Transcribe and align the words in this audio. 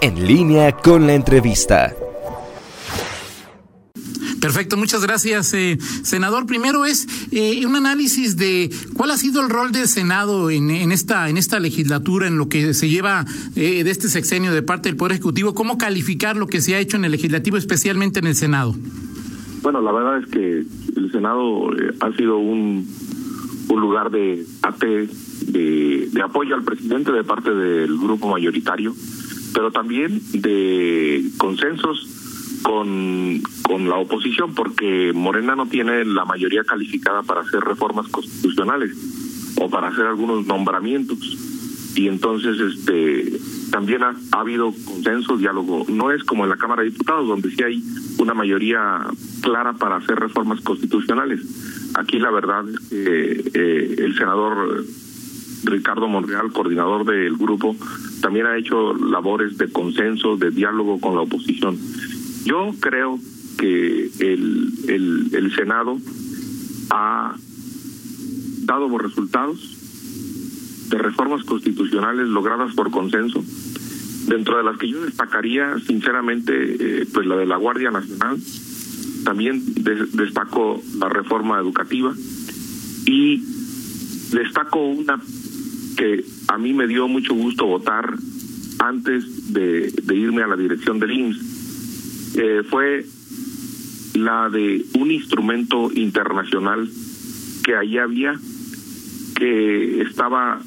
En 0.00 0.26
línea 0.26 0.72
con 0.72 1.06
la 1.06 1.14
entrevista. 1.14 1.94
Perfecto, 4.40 4.76
muchas 4.76 5.02
gracias, 5.02 5.54
eh, 5.54 5.78
senador. 6.02 6.46
Primero 6.46 6.84
es 6.84 7.06
eh, 7.30 7.64
un 7.64 7.76
análisis 7.76 8.36
de 8.36 8.74
cuál 8.96 9.12
ha 9.12 9.16
sido 9.16 9.40
el 9.40 9.48
rol 9.48 9.70
del 9.70 9.86
Senado 9.86 10.50
en, 10.50 10.90
esta 10.90 11.28
en 11.28 11.36
esta 11.36 11.60
legislatura, 11.60 12.26
en 12.26 12.38
lo 12.38 12.48
que 12.48 12.74
se 12.74 12.88
lleva 12.88 13.24
eh, 13.54 13.84
de 13.84 13.90
este 13.92 14.08
sexenio 14.08 14.52
de 14.52 14.62
parte 14.62 14.88
del 14.88 14.96
Poder 14.96 15.12
Ejecutivo. 15.12 15.54
¿Cómo 15.54 15.78
calificar 15.78 16.36
lo 16.36 16.48
que 16.48 16.60
se 16.60 16.74
ha 16.74 16.80
hecho 16.80 16.96
en 16.96 17.04
el 17.04 17.12
legislativo, 17.12 17.56
especialmente 17.56 18.18
en 18.18 18.26
el 18.26 18.34
Senado? 18.34 18.74
Bueno, 19.62 19.80
la 19.80 19.92
verdad 19.92 20.18
es 20.18 20.26
que 20.26 20.64
el 20.96 21.12
Senado 21.12 21.70
ha 22.00 22.12
sido 22.16 22.38
un, 22.38 22.84
un 23.68 23.80
lugar 23.80 24.10
de, 24.10 24.44
de, 25.46 26.08
de 26.10 26.20
apoyo 26.22 26.56
al 26.56 26.64
presidente 26.64 27.12
de 27.12 27.22
parte 27.22 27.54
del 27.54 27.96
grupo 27.96 28.28
mayoritario, 28.28 28.92
pero 29.52 29.70
también 29.70 30.20
de 30.32 31.24
consensos 31.38 32.08
con, 32.62 33.42
con 33.62 33.88
la 33.88 33.96
oposición 33.96 34.54
porque 34.54 35.12
Morena 35.14 35.56
no 35.56 35.66
tiene 35.66 36.04
la 36.04 36.24
mayoría 36.24 36.64
calificada 36.64 37.22
para 37.22 37.40
hacer 37.40 37.60
reformas 37.60 38.08
constitucionales 38.08 38.96
o 39.56 39.68
para 39.68 39.88
hacer 39.88 40.06
algunos 40.06 40.46
nombramientos 40.46 41.18
y 41.94 42.08
entonces 42.08 42.58
este 42.58 43.38
también 43.70 44.02
ha, 44.02 44.14
habido 44.32 44.72
consenso, 44.84 45.36
diálogo. 45.36 45.86
No 45.88 46.10
es 46.10 46.22
como 46.24 46.44
en 46.44 46.50
la 46.50 46.56
Cámara 46.56 46.82
de 46.82 46.90
Diputados, 46.90 47.26
donde 47.26 47.50
sí 47.50 47.62
hay 47.62 47.82
una 48.18 48.34
mayoría 48.34 49.00
clara 49.40 49.72
para 49.72 49.96
hacer 49.96 50.18
reformas 50.18 50.60
constitucionales. 50.60 51.40
Aquí 51.94 52.18
la 52.18 52.30
verdad 52.30 52.68
es 52.68 52.78
que 52.88 53.50
eh, 53.54 53.94
el 53.98 54.14
senador 54.16 54.84
Ricardo 55.64 56.08
Monreal, 56.08 56.52
coordinador 56.52 57.04
del 57.06 57.36
grupo, 57.36 57.76
también 58.22 58.46
ha 58.46 58.56
hecho 58.56 58.94
labores 58.94 59.58
de 59.58 59.70
consenso, 59.70 60.36
de 60.38 60.50
diálogo 60.50 60.98
con 61.00 61.14
la 61.14 61.20
oposición. 61.20 61.76
Yo 62.44 62.70
creo 62.80 63.18
que 63.58 64.10
el, 64.20 64.72
el, 64.88 65.54
Senado 65.54 65.98
ha 66.90 67.34
dado 68.64 68.96
resultados 68.96 69.76
de 70.88 70.98
reformas 70.98 71.44
constitucionales 71.44 72.28
logradas 72.28 72.74
por 72.74 72.90
consenso, 72.90 73.44
dentro 74.28 74.56
de 74.56 74.64
las 74.64 74.78
que 74.78 74.88
yo 74.88 75.04
destacaría 75.04 75.78
sinceramente 75.80 77.02
eh, 77.02 77.06
pues 77.12 77.26
la 77.26 77.36
de 77.36 77.46
la 77.46 77.56
Guardia 77.56 77.90
Nacional, 77.90 78.38
también 79.24 79.62
destaco 80.12 80.82
la 80.96 81.08
reforma 81.08 81.58
educativa 81.58 82.14
y 83.06 83.42
destaco 84.32 84.84
una 84.84 85.20
que 86.02 86.24
a 86.48 86.58
mí 86.58 86.72
me 86.72 86.88
dio 86.88 87.06
mucho 87.06 87.32
gusto 87.32 87.64
votar 87.64 88.12
antes 88.80 89.52
de, 89.52 89.92
irme 90.12 90.42
a 90.42 90.48
la 90.48 90.56
dirección 90.56 90.98
del 90.98 91.12
IMSS 91.12 92.38
eh, 92.38 92.62
fue 92.68 93.06
la 94.14 94.50
de 94.50 94.84
un 94.98 95.12
instrumento 95.12 95.92
internacional 95.94 96.90
que 97.62 97.76
ahí 97.76 97.98
había, 97.98 98.34
que 99.36 100.02
estaba 100.02 100.60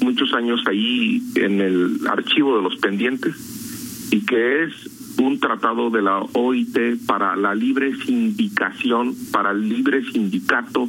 muchos 0.00 0.32
años 0.32 0.62
ahí 0.66 1.22
en 1.34 1.60
el 1.60 1.98
archivo 2.08 2.56
de 2.56 2.62
los 2.62 2.76
pendientes 2.76 4.08
y 4.12 4.24
que 4.24 4.64
es 4.64 4.72
un 5.18 5.40
tratado 5.40 5.90
de 5.90 6.00
la 6.00 6.20
OIT 6.32 7.04
para 7.04 7.36
la 7.36 7.54
libre 7.54 7.94
sindicación, 7.96 9.14
para 9.30 9.50
el 9.50 9.68
libre 9.68 10.02
sindicato 10.10 10.88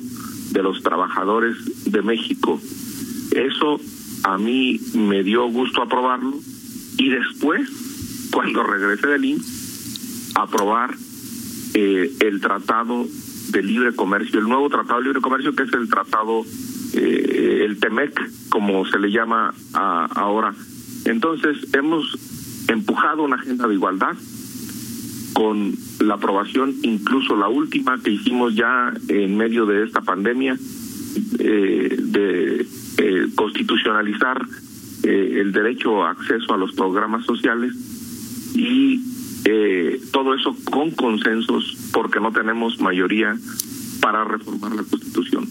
de 0.54 0.64
los 0.64 0.82
trabajadores 0.82 1.92
de 1.92 2.02
México. 2.02 2.62
Eso 3.36 3.80
a 4.24 4.38
mí 4.38 4.80
me 4.94 5.24
dio 5.24 5.46
gusto 5.50 5.82
aprobarlo 5.82 6.40
y 6.98 7.10
después, 7.10 7.70
cuando 8.32 8.64
regresé 8.64 9.08
del 9.08 9.26
INSS, 9.26 10.32
aprobar 10.36 10.96
eh, 11.74 12.12
el 12.22 12.40
Tratado 12.40 13.06
de 13.52 13.62
Libre 13.62 13.94
Comercio, 13.94 14.40
el 14.40 14.48
nuevo 14.48 14.70
Tratado 14.70 15.00
de 15.00 15.08
Libre 15.08 15.22
Comercio 15.22 15.54
que 15.54 15.64
es 15.64 15.74
el 15.74 15.90
Tratado, 15.90 16.44
eh, 16.94 17.64
el 17.66 17.78
TEMEC, 17.78 18.50
como 18.50 18.86
se 18.86 19.00
le 19.00 19.12
llama 19.12 19.54
ahora. 19.74 20.56
Entonces, 21.04 21.58
hemos 21.74 22.18
empujado 22.70 23.24
una 23.24 23.36
agenda 23.36 23.68
de 23.68 23.74
igualdad 23.74 24.16
con 25.34 25.74
la 26.00 26.14
aprobación, 26.14 26.74
incluso 26.84 27.36
la 27.36 27.50
última 27.50 28.02
que 28.02 28.12
hicimos 28.12 28.56
ya 28.56 28.94
en 29.10 29.36
medio 29.36 29.66
de 29.66 29.84
esta 29.84 30.00
pandemia, 30.00 30.58
eh, 31.40 31.98
de 32.00 32.66
constitucionalizar 33.36 34.46
el 35.04 35.52
derecho 35.52 36.04
a 36.04 36.12
acceso 36.12 36.54
a 36.54 36.58
los 36.58 36.72
programas 36.74 37.26
sociales 37.26 37.74
y 38.56 39.02
eh, 39.46 40.02
todo 40.12 40.34
eso 40.34 40.56
con 40.72 40.92
consensos 40.92 41.78
porque 41.94 42.20
no 42.20 42.32
tenemos 42.32 42.80
mayoría 42.80 43.38
para 44.02 44.24
reformar 44.24 44.74
la 44.74 44.84
Constitución. 44.84 45.48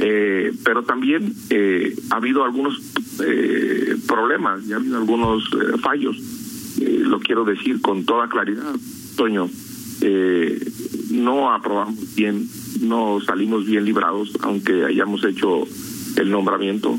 Eh, 0.00 0.52
pero 0.64 0.82
también 0.84 1.34
eh, 1.50 1.94
ha 2.10 2.16
habido 2.16 2.44
algunos 2.44 2.80
eh, 3.24 3.96
problemas 4.06 4.66
y 4.66 4.72
ha 4.72 4.76
habido 4.76 4.96
algunos 4.96 5.44
eh, 5.44 5.78
fallos. 5.82 6.16
Eh, 6.80 7.02
lo 7.02 7.20
quiero 7.20 7.44
decir 7.44 7.80
con 7.80 8.04
toda 8.04 8.28
claridad, 8.28 8.74
Toño. 9.16 9.50
Eh, 10.00 10.64
no 11.10 11.52
aprobamos 11.52 12.14
bien, 12.14 12.48
no 12.80 13.18
salimos 13.20 13.66
bien 13.66 13.84
librados, 13.84 14.32
aunque 14.42 14.84
hayamos 14.84 15.24
hecho 15.24 15.64
el 16.18 16.30
nombramiento 16.30 16.98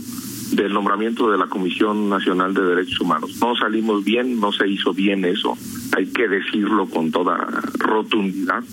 del 0.52 0.74
nombramiento 0.74 1.30
de 1.32 1.38
la 1.38 1.46
Comisión 1.46 2.10
Nacional 2.10 2.54
de 2.54 2.62
Derechos 2.62 3.00
Humanos. 3.02 3.38
No 3.40 3.56
salimos 3.56 4.04
bien, 4.04 4.40
no 4.40 4.52
se 4.52 4.68
hizo 4.68 4.94
bien 4.94 5.24
eso 5.26 5.56
hay 6.00 6.08
que 6.08 6.28
decirlo 6.28 6.88
con 6.88 7.12
toda 7.12 7.36
rotundidad 7.78 8.64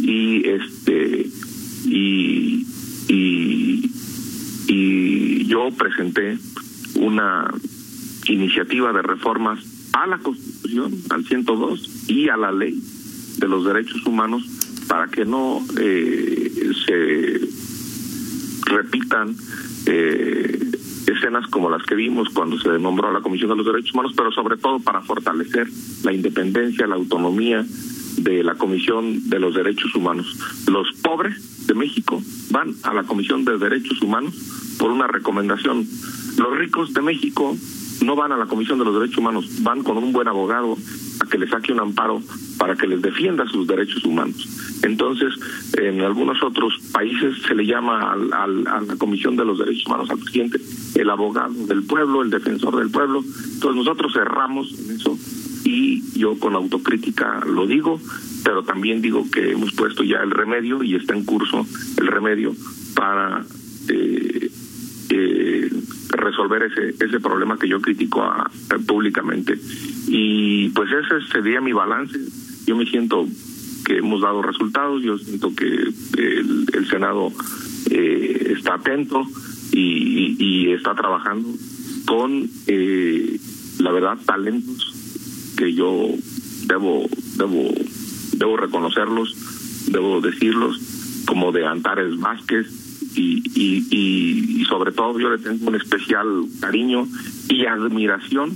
y 0.00 0.46
este 0.46 1.26
y 1.86 2.66
y, 3.08 3.88
yo 5.46 5.70
presenté 5.70 6.38
una 6.96 7.50
iniciativa 8.26 8.92
de 8.92 9.00
reformas 9.00 9.58
a 9.94 10.06
la 10.06 10.18
Constitución, 10.18 10.92
al 11.08 11.24
102 11.24 12.10
y 12.10 12.28
a 12.28 12.36
la 12.36 12.52
ley 12.52 12.78
de 13.38 13.48
los 13.48 13.64
derechos 13.64 14.04
humanos 14.04 14.44
para 14.88 15.08
que 15.08 15.24
no 15.24 15.62
eh, 15.80 16.70
se 16.86 17.40
repitan 18.70 19.34
eh, 19.86 20.58
escenas 21.06 21.46
como 21.48 21.70
las 21.70 21.82
que 21.84 21.94
vimos 21.94 22.28
cuando 22.30 22.58
se 22.58 22.78
nombró 22.78 23.08
a 23.08 23.12
la 23.12 23.20
Comisión 23.20 23.50
de 23.50 23.56
los 23.56 23.66
Derechos 23.66 23.94
Humanos, 23.94 24.12
pero 24.16 24.30
sobre 24.32 24.56
todo 24.56 24.78
para 24.80 25.02
fortalecer 25.02 25.68
la 26.04 26.12
independencia, 26.12 26.86
la 26.86 26.96
autonomía 26.96 27.64
de 28.18 28.42
la 28.42 28.54
Comisión 28.54 29.28
de 29.28 29.38
los 29.38 29.54
Derechos 29.54 29.94
Humanos. 29.94 30.38
Los 30.66 30.92
pobres 31.02 31.66
de 31.66 31.74
México 31.74 32.22
van 32.50 32.74
a 32.82 32.92
la 32.92 33.04
Comisión 33.04 33.44
de 33.44 33.58
Derechos 33.58 34.02
Humanos 34.02 34.34
por 34.78 34.90
una 34.90 35.06
recomendación. 35.06 35.86
Los 36.36 36.58
ricos 36.58 36.92
de 36.94 37.02
México 37.02 37.56
no 38.04 38.16
van 38.16 38.32
a 38.32 38.36
la 38.36 38.46
Comisión 38.46 38.78
de 38.78 38.84
los 38.84 38.94
Derechos 38.94 39.18
Humanos, 39.18 39.62
van 39.62 39.82
con 39.82 39.98
un 39.98 40.12
buen 40.12 40.28
abogado 40.28 40.76
a 41.20 41.26
que 41.26 41.38
le 41.38 41.48
saque 41.48 41.72
un 41.72 41.80
amparo 41.80 42.22
para 42.58 42.76
que 42.76 42.86
les 42.86 43.00
defienda 43.00 43.46
sus 43.46 43.66
derechos 43.66 44.04
humanos. 44.04 44.46
Entonces, 44.82 45.34
en 45.78 46.00
algunos 46.00 46.42
otros 46.42 46.74
países 46.92 47.36
se 47.46 47.54
le 47.54 47.66
llama 47.66 48.12
al, 48.12 48.66
a 48.66 48.80
la 48.80 48.96
Comisión 48.96 49.36
de 49.36 49.44
los 49.44 49.58
Derechos 49.58 49.86
Humanos 49.86 50.10
al 50.10 50.18
presidente 50.18 50.58
el 50.94 51.10
abogado 51.10 51.54
del 51.66 51.84
pueblo, 51.84 52.22
el 52.22 52.30
defensor 52.30 52.76
del 52.76 52.90
pueblo. 52.90 53.22
Entonces 53.22 53.76
nosotros 53.76 54.12
cerramos 54.12 54.78
en 54.78 54.96
eso 54.96 55.18
y 55.64 56.02
yo 56.18 56.38
con 56.38 56.54
autocrítica 56.54 57.40
lo 57.46 57.66
digo, 57.66 58.00
pero 58.44 58.62
también 58.62 59.00
digo 59.02 59.24
que 59.30 59.52
hemos 59.52 59.72
puesto 59.72 60.02
ya 60.02 60.18
el 60.18 60.30
remedio 60.30 60.82
y 60.82 60.94
está 60.94 61.14
en 61.14 61.24
curso 61.24 61.66
el 61.98 62.06
remedio 62.06 62.54
para 62.94 63.44
eh, 63.88 64.50
eh, 65.10 65.70
resolver 66.10 66.62
ese 66.62 67.04
ese 67.04 67.20
problema 67.20 67.58
que 67.58 67.68
yo 67.68 67.80
critico 67.80 68.24
públicamente 68.86 69.58
y 70.08 70.70
pues 70.70 70.90
ese 70.90 71.26
sería 71.30 71.60
mi 71.60 71.72
balance 71.72 72.18
yo 72.68 72.76
me 72.76 72.84
siento 72.84 73.26
que 73.86 73.96
hemos 73.96 74.20
dado 74.20 74.42
resultados 74.42 75.02
yo 75.02 75.16
siento 75.16 75.54
que 75.54 75.64
el, 75.66 76.66
el 76.74 76.88
senado 76.88 77.32
eh, 77.90 78.52
está 78.56 78.74
atento 78.74 79.24
y, 79.72 80.70
está 80.72 80.94
trabajando 80.94 81.48
con 82.06 82.48
eh, 82.66 83.40
la 83.80 83.90
verdad 83.90 84.18
talentos 84.24 84.94
que 85.56 85.72
yo 85.72 86.10
debo 86.66 87.08
debo 87.36 87.72
debo 88.36 88.56
reconocerlos 88.56 89.86
debo 89.90 90.20
decirlos 90.20 90.78
como 91.26 91.50
de 91.50 91.66
Antares 91.66 92.18
Vázquez 92.20 92.66
y, 93.16 93.42
y, 93.54 93.86
y, 93.90 94.60
y 94.60 94.64
sobre 94.66 94.92
todo 94.92 95.18
yo 95.18 95.30
le 95.30 95.38
tengo 95.38 95.66
un 95.68 95.74
especial 95.74 96.44
cariño 96.60 97.08
y 97.48 97.64
admiración 97.64 98.52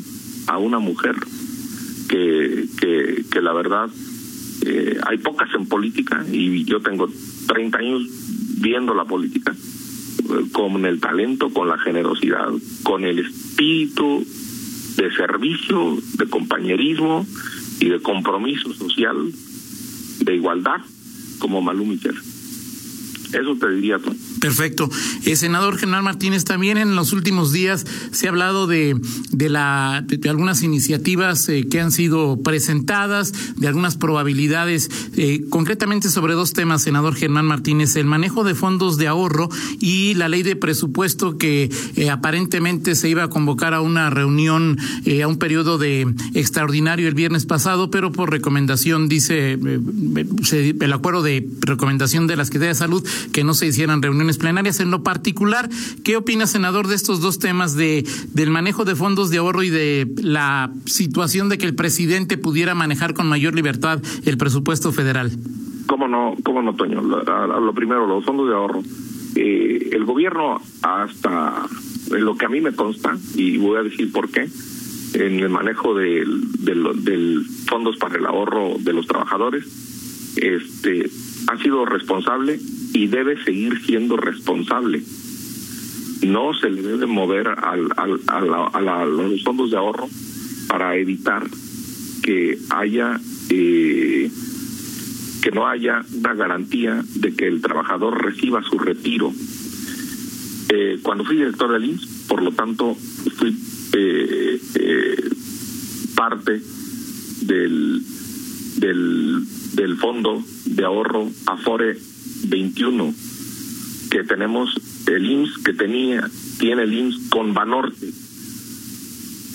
a 0.46 0.58
una 0.58 0.78
mujer 0.78 1.16
que, 2.12 2.66
que, 2.78 3.24
que 3.30 3.40
la 3.40 3.54
verdad 3.54 3.88
eh, 4.66 4.98
hay 5.06 5.16
pocas 5.16 5.48
en 5.54 5.66
política 5.66 6.22
y 6.30 6.62
yo 6.64 6.80
tengo 6.80 7.08
30 7.46 7.78
años 7.78 8.02
viendo 8.60 8.92
la 8.92 9.06
política 9.06 9.54
con 10.52 10.84
el 10.84 11.00
talento, 11.00 11.48
con 11.48 11.68
la 11.68 11.78
generosidad, 11.78 12.50
con 12.82 13.04
el 13.04 13.18
espíritu 13.18 14.24
de 14.96 15.10
servicio, 15.16 15.98
de 16.18 16.28
compañerismo 16.28 17.26
y 17.80 17.88
de 17.88 18.00
compromiso 18.00 18.74
social, 18.74 19.16
de 20.20 20.36
igualdad, 20.36 20.82
como 21.38 21.62
Malú 21.62 21.86
Michel. 21.86 22.16
Eso 23.32 23.56
te 23.58 23.70
diría. 23.70 23.98
Perfecto. 24.40 24.90
Eh, 25.24 25.36
senador 25.36 25.78
General 25.78 26.02
Martínez, 26.02 26.44
también 26.44 26.76
en 26.76 26.94
los 26.96 27.12
últimos 27.12 27.52
días 27.52 27.86
se 28.10 28.26
ha 28.26 28.30
hablado 28.30 28.66
de, 28.66 29.00
de, 29.30 29.48
la, 29.48 30.04
de, 30.06 30.28
algunas 30.28 30.62
iniciativas 30.62 31.48
eh, 31.48 31.66
que 31.68 31.80
han 31.80 31.92
sido 31.92 32.40
presentadas, 32.42 33.32
de 33.56 33.68
algunas 33.68 33.96
probabilidades, 33.96 34.90
eh, 35.16 35.44
concretamente 35.48 36.08
sobre 36.08 36.34
dos 36.34 36.52
temas, 36.52 36.82
senador 36.82 37.14
Germán 37.14 37.46
Martínez, 37.46 37.96
el 37.96 38.06
manejo 38.06 38.44
de 38.44 38.54
fondos 38.54 38.98
de 38.98 39.08
ahorro 39.08 39.48
y 39.80 40.14
la 40.14 40.28
ley 40.28 40.42
de 40.42 40.56
presupuesto 40.56 41.38
que 41.38 41.70
eh, 41.96 42.10
aparentemente 42.10 42.94
se 42.94 43.08
iba 43.08 43.24
a 43.24 43.30
convocar 43.30 43.74
a 43.74 43.80
una 43.80 44.10
reunión, 44.10 44.78
a 45.22 45.26
un 45.26 45.38
periodo 45.38 45.78
de 45.78 46.14
extraordinario 46.34 47.08
el 47.08 47.14
viernes 47.14 47.46
pasado, 47.46 47.90
pero 47.90 48.12
por 48.12 48.30
recomendación, 48.30 49.08
dice 49.08 49.52
el 49.52 50.92
acuerdo 50.92 51.22
de 51.22 51.48
recomendación 51.60 52.26
de 52.26 52.36
la 52.36 52.44
Secretaría 52.44 52.70
de 52.70 52.74
Salud, 52.74 53.06
que 53.32 53.44
no 53.44 53.54
se 53.54 53.66
hicieran 53.66 54.02
reuniones 54.02 54.38
plenarias. 54.38 54.80
En 54.80 54.90
lo 54.90 55.02
particular, 55.02 55.68
¿qué 56.04 56.16
opina, 56.16 56.46
senador, 56.46 56.88
de 56.88 56.94
estos 56.94 57.20
dos 57.20 57.38
temas 57.38 57.74
de 57.74 58.04
del 58.32 58.50
manejo 58.50 58.84
de 58.84 58.96
fondos 58.96 59.30
de 59.30 59.38
ahorro 59.38 59.62
y 59.62 59.70
de 59.70 60.10
la 60.22 60.72
situación 60.86 61.48
de 61.48 61.58
que 61.58 61.66
el 61.66 61.74
presidente 61.74 62.38
pudiera 62.38 62.74
manejar 62.74 63.14
con 63.14 63.28
mayor 63.28 63.54
libertad 63.54 64.00
el 64.24 64.36
presupuesto 64.36 64.92
federal? 64.92 65.32
¿Cómo 65.86 66.08
no, 66.08 66.34
cómo 66.42 66.62
no 66.62 66.74
Toño? 66.74 67.02
Lo, 67.02 67.74
primero, 67.74 68.06
los 68.06 68.24
fondos 68.24 68.48
de 68.48 68.54
ahorro. 68.54 68.82
Eh, 69.34 69.90
el 69.92 70.04
gobierno, 70.04 70.60
hasta 70.82 71.66
lo 72.10 72.36
que 72.36 72.46
a 72.46 72.48
mí 72.48 72.60
me 72.60 72.72
consta, 72.72 73.16
y 73.34 73.58
voy 73.58 73.78
a 73.78 73.82
decir 73.82 74.12
por 74.12 74.30
qué, 74.30 74.48
en 75.14 75.40
el 75.40 75.48
manejo 75.48 75.94
del, 75.94 76.52
del, 76.58 77.04
del 77.04 77.44
fondos 77.66 77.96
para 77.96 78.16
el 78.16 78.26
ahorro 78.26 78.76
de 78.78 78.92
los 78.92 79.06
trabajadores, 79.06 79.64
este 80.36 81.10
ha 81.48 81.58
sido 81.58 81.84
responsable 81.84 82.58
y 82.92 83.06
debe 83.06 83.42
seguir 83.42 83.80
siendo 83.84 84.16
responsable. 84.16 85.02
No 86.22 86.54
se 86.54 86.70
le 86.70 86.82
debe 86.82 87.06
mover 87.06 87.48
al, 87.48 87.88
al, 87.96 88.20
a, 88.26 88.40
la, 88.80 89.00
a, 89.00 89.04
los 89.04 89.42
fondos 89.42 89.70
de 89.70 89.76
ahorro 89.76 90.08
para 90.68 90.96
evitar 90.96 91.48
que 92.22 92.58
haya 92.70 93.20
eh, 93.50 94.30
que 95.42 95.50
no 95.50 95.66
haya 95.66 96.04
una 96.14 96.34
garantía 96.34 97.02
de 97.16 97.34
que 97.34 97.48
el 97.48 97.60
trabajador 97.60 98.24
reciba 98.24 98.62
su 98.62 98.78
retiro. 98.78 99.32
Eh, 100.68 101.00
cuando 101.02 101.24
fui 101.24 101.36
director 101.36 101.72
del 101.72 101.84
INSS, 101.84 102.06
por 102.28 102.42
lo 102.42 102.52
tanto, 102.52 102.94
fui 103.36 103.54
eh, 103.94 104.60
eh, 104.76 105.30
parte 106.14 106.62
del, 107.40 108.02
del, 108.76 109.44
del 109.74 109.96
fondo 109.96 110.44
de 110.66 110.84
ahorro 110.84 111.28
Afore 111.46 111.98
21 112.48 113.14
que 114.10 114.24
tenemos 114.24 114.74
el 115.06 115.30
IMSS 115.30 115.58
que 115.58 115.72
tenía, 115.72 116.28
tiene 116.58 116.82
el 116.82 116.92
IMSS 116.92 117.28
con 117.30 117.54
Banorte. 117.54 118.12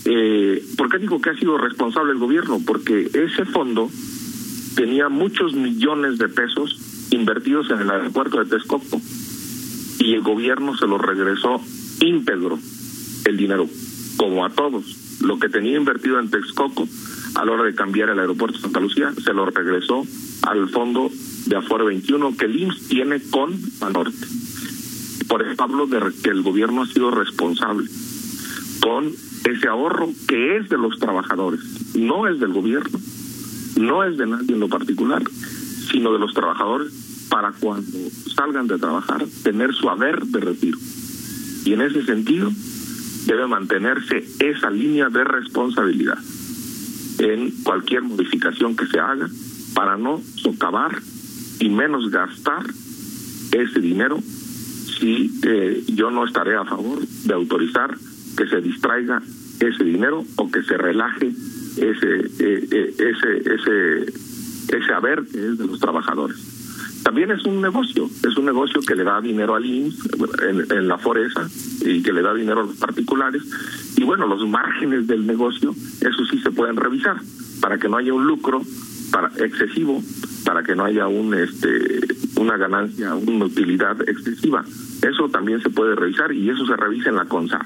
Eh, 0.05 0.65
¿Por 0.77 0.89
qué 0.89 0.97
digo 0.97 1.21
que 1.21 1.31
ha 1.31 1.37
sido 1.37 1.57
responsable 1.57 2.13
el 2.13 2.17
gobierno? 2.17 2.59
Porque 2.65 3.09
ese 3.13 3.45
fondo 3.45 3.89
tenía 4.75 5.09
muchos 5.09 5.53
millones 5.53 6.17
de 6.17 6.29
pesos 6.29 7.07
invertidos 7.11 7.69
en 7.69 7.81
el 7.81 7.89
aeropuerto 7.91 8.39
de 8.39 8.45
Texcoco 8.45 9.01
y 9.99 10.13
el 10.13 10.21
gobierno 10.21 10.77
se 10.77 10.87
lo 10.87 10.97
regresó 10.97 11.61
íntegro 11.99 12.59
el 13.25 13.37
dinero, 13.37 13.67
como 14.17 14.45
a 14.45 14.49
todos. 14.49 15.19
Lo 15.21 15.39
que 15.39 15.49
tenía 15.49 15.77
invertido 15.77 16.19
en 16.19 16.29
Texcoco 16.29 16.87
a 17.35 17.45
la 17.45 17.51
hora 17.51 17.63
de 17.63 17.75
cambiar 17.75 18.09
el 18.09 18.19
aeropuerto 18.19 18.57
de 18.57 18.63
Santa 18.63 18.79
Lucía 18.79 19.11
se 19.23 19.33
lo 19.33 19.45
regresó 19.45 20.03
al 20.43 20.69
fondo 20.69 21.11
de 21.47 21.55
Afore 21.55 21.85
21 21.85 22.35
que 22.37 22.45
el 22.45 22.61
IMSS 22.61 22.87
tiene 22.89 23.21
con 23.29 23.57
Banorte. 23.79 24.27
Por 25.27 25.41
eso 25.41 25.63
hablo 25.63 25.87
de 25.87 25.99
que 26.23 26.29
el 26.29 26.41
gobierno 26.41 26.83
ha 26.83 26.87
sido 26.87 27.11
responsable 27.11 27.87
con 28.81 29.11
ese 29.45 29.67
ahorro 29.67 30.09
que 30.27 30.57
es 30.57 30.69
de 30.69 30.77
los 30.77 30.99
trabajadores, 30.99 31.61
no 31.95 32.27
es 32.27 32.39
del 32.39 32.53
gobierno, 32.53 32.99
no 33.77 34.03
es 34.03 34.17
de 34.17 34.27
nadie 34.27 34.53
en 34.53 34.59
lo 34.59 34.69
particular, 34.69 35.23
sino 35.91 36.13
de 36.13 36.19
los 36.19 36.33
trabajadores 36.33 37.27
para 37.29 37.51
cuando 37.51 37.97
salgan 38.35 38.67
de 38.67 38.77
trabajar 38.77 39.25
tener 39.43 39.73
su 39.73 39.89
haber 39.89 40.25
de 40.25 40.39
retiro. 40.39 40.77
Y 41.65 41.73
en 41.73 41.81
ese 41.81 42.05
sentido 42.05 42.51
debe 43.25 43.47
mantenerse 43.47 44.25
esa 44.39 44.69
línea 44.69 45.09
de 45.09 45.23
responsabilidad 45.23 46.17
en 47.19 47.51
cualquier 47.63 48.03
modificación 48.03 48.75
que 48.75 48.87
se 48.87 48.99
haga 48.99 49.29
para 49.73 49.97
no 49.97 50.21
socavar 50.35 51.01
y 51.59 51.69
menos 51.69 52.09
gastar 52.09 52.63
ese 53.51 53.79
dinero 53.79 54.19
si 54.99 55.31
eh, 55.43 55.83
yo 55.87 56.11
no 56.11 56.25
estaré 56.25 56.55
a 56.55 56.65
favor 56.65 56.99
de 56.99 57.33
autorizar 57.33 57.95
que 58.35 58.47
se 58.47 58.61
distraiga 58.61 59.21
ese 59.59 59.83
dinero 59.83 60.23
o 60.35 60.51
que 60.51 60.61
se 60.63 60.77
relaje 60.77 61.31
ese 61.77 62.19
eh, 62.39 62.67
eh, 62.71 62.95
ese 62.97 63.53
ese 63.53 64.13
ese 64.75 64.93
haber 64.93 65.23
que 65.25 65.37
es 65.37 65.57
de 65.57 65.67
los 65.67 65.79
trabajadores. 65.79 66.37
También 67.03 67.31
es 67.31 67.43
un 67.45 67.61
negocio 67.61 68.09
es 68.27 68.37
un 68.37 68.45
negocio 68.45 68.81
que 68.81 68.95
le 68.95 69.03
da 69.03 69.21
dinero 69.21 69.55
al 69.55 69.65
IMSS 69.65 70.09
en, 70.49 70.77
en 70.77 70.87
la 70.87 70.97
foresa 70.97 71.47
y 71.81 72.01
que 72.01 72.13
le 72.13 72.21
da 72.21 72.33
dinero 72.33 72.61
a 72.61 72.65
los 72.65 72.75
particulares 72.75 73.43
y 73.95 74.03
bueno 74.03 74.27
los 74.27 74.47
márgenes 74.47 75.07
del 75.07 75.25
negocio 75.25 75.73
eso 76.01 76.25
sí 76.29 76.39
se 76.39 76.51
pueden 76.51 76.75
revisar 76.75 77.17
para 77.61 77.77
que 77.77 77.87
no 77.87 77.97
haya 77.97 78.13
un 78.13 78.25
lucro 78.25 78.61
para 79.11 79.31
excesivo 79.37 80.03
para 80.47 80.63
que 80.63 80.75
no 80.75 80.85
haya 80.85 81.07
un 81.07 81.33
este 81.33 81.99
una 82.37 82.55
ganancia, 82.55 83.13
una 83.15 83.45
utilidad 83.45 83.97
excesiva. 84.07 84.63
Eso 85.01 85.27
también 85.27 85.61
se 85.61 85.69
puede 85.69 85.93
revisar 85.93 86.31
y 86.31 86.49
eso 86.49 86.65
se 86.65 86.77
revisa 86.77 87.09
en 87.09 87.17
la 87.17 87.25
CONSAR. 87.25 87.65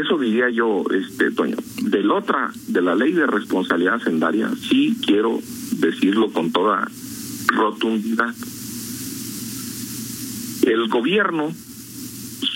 Eso 0.00 0.18
diría 0.18 0.50
yo, 0.50 0.82
este 0.90 1.30
Toño. 1.30 1.56
Del 1.82 2.10
otra, 2.10 2.50
de 2.66 2.82
la 2.82 2.96
ley 2.96 3.12
de 3.12 3.28
responsabilidad 3.28 3.94
hacendaria, 3.94 4.50
sí 4.68 4.96
quiero 5.06 5.38
decirlo 5.78 6.32
con 6.32 6.50
toda 6.50 6.88
rotundidad. 7.46 8.34
El 10.66 10.88
gobierno 10.88 11.52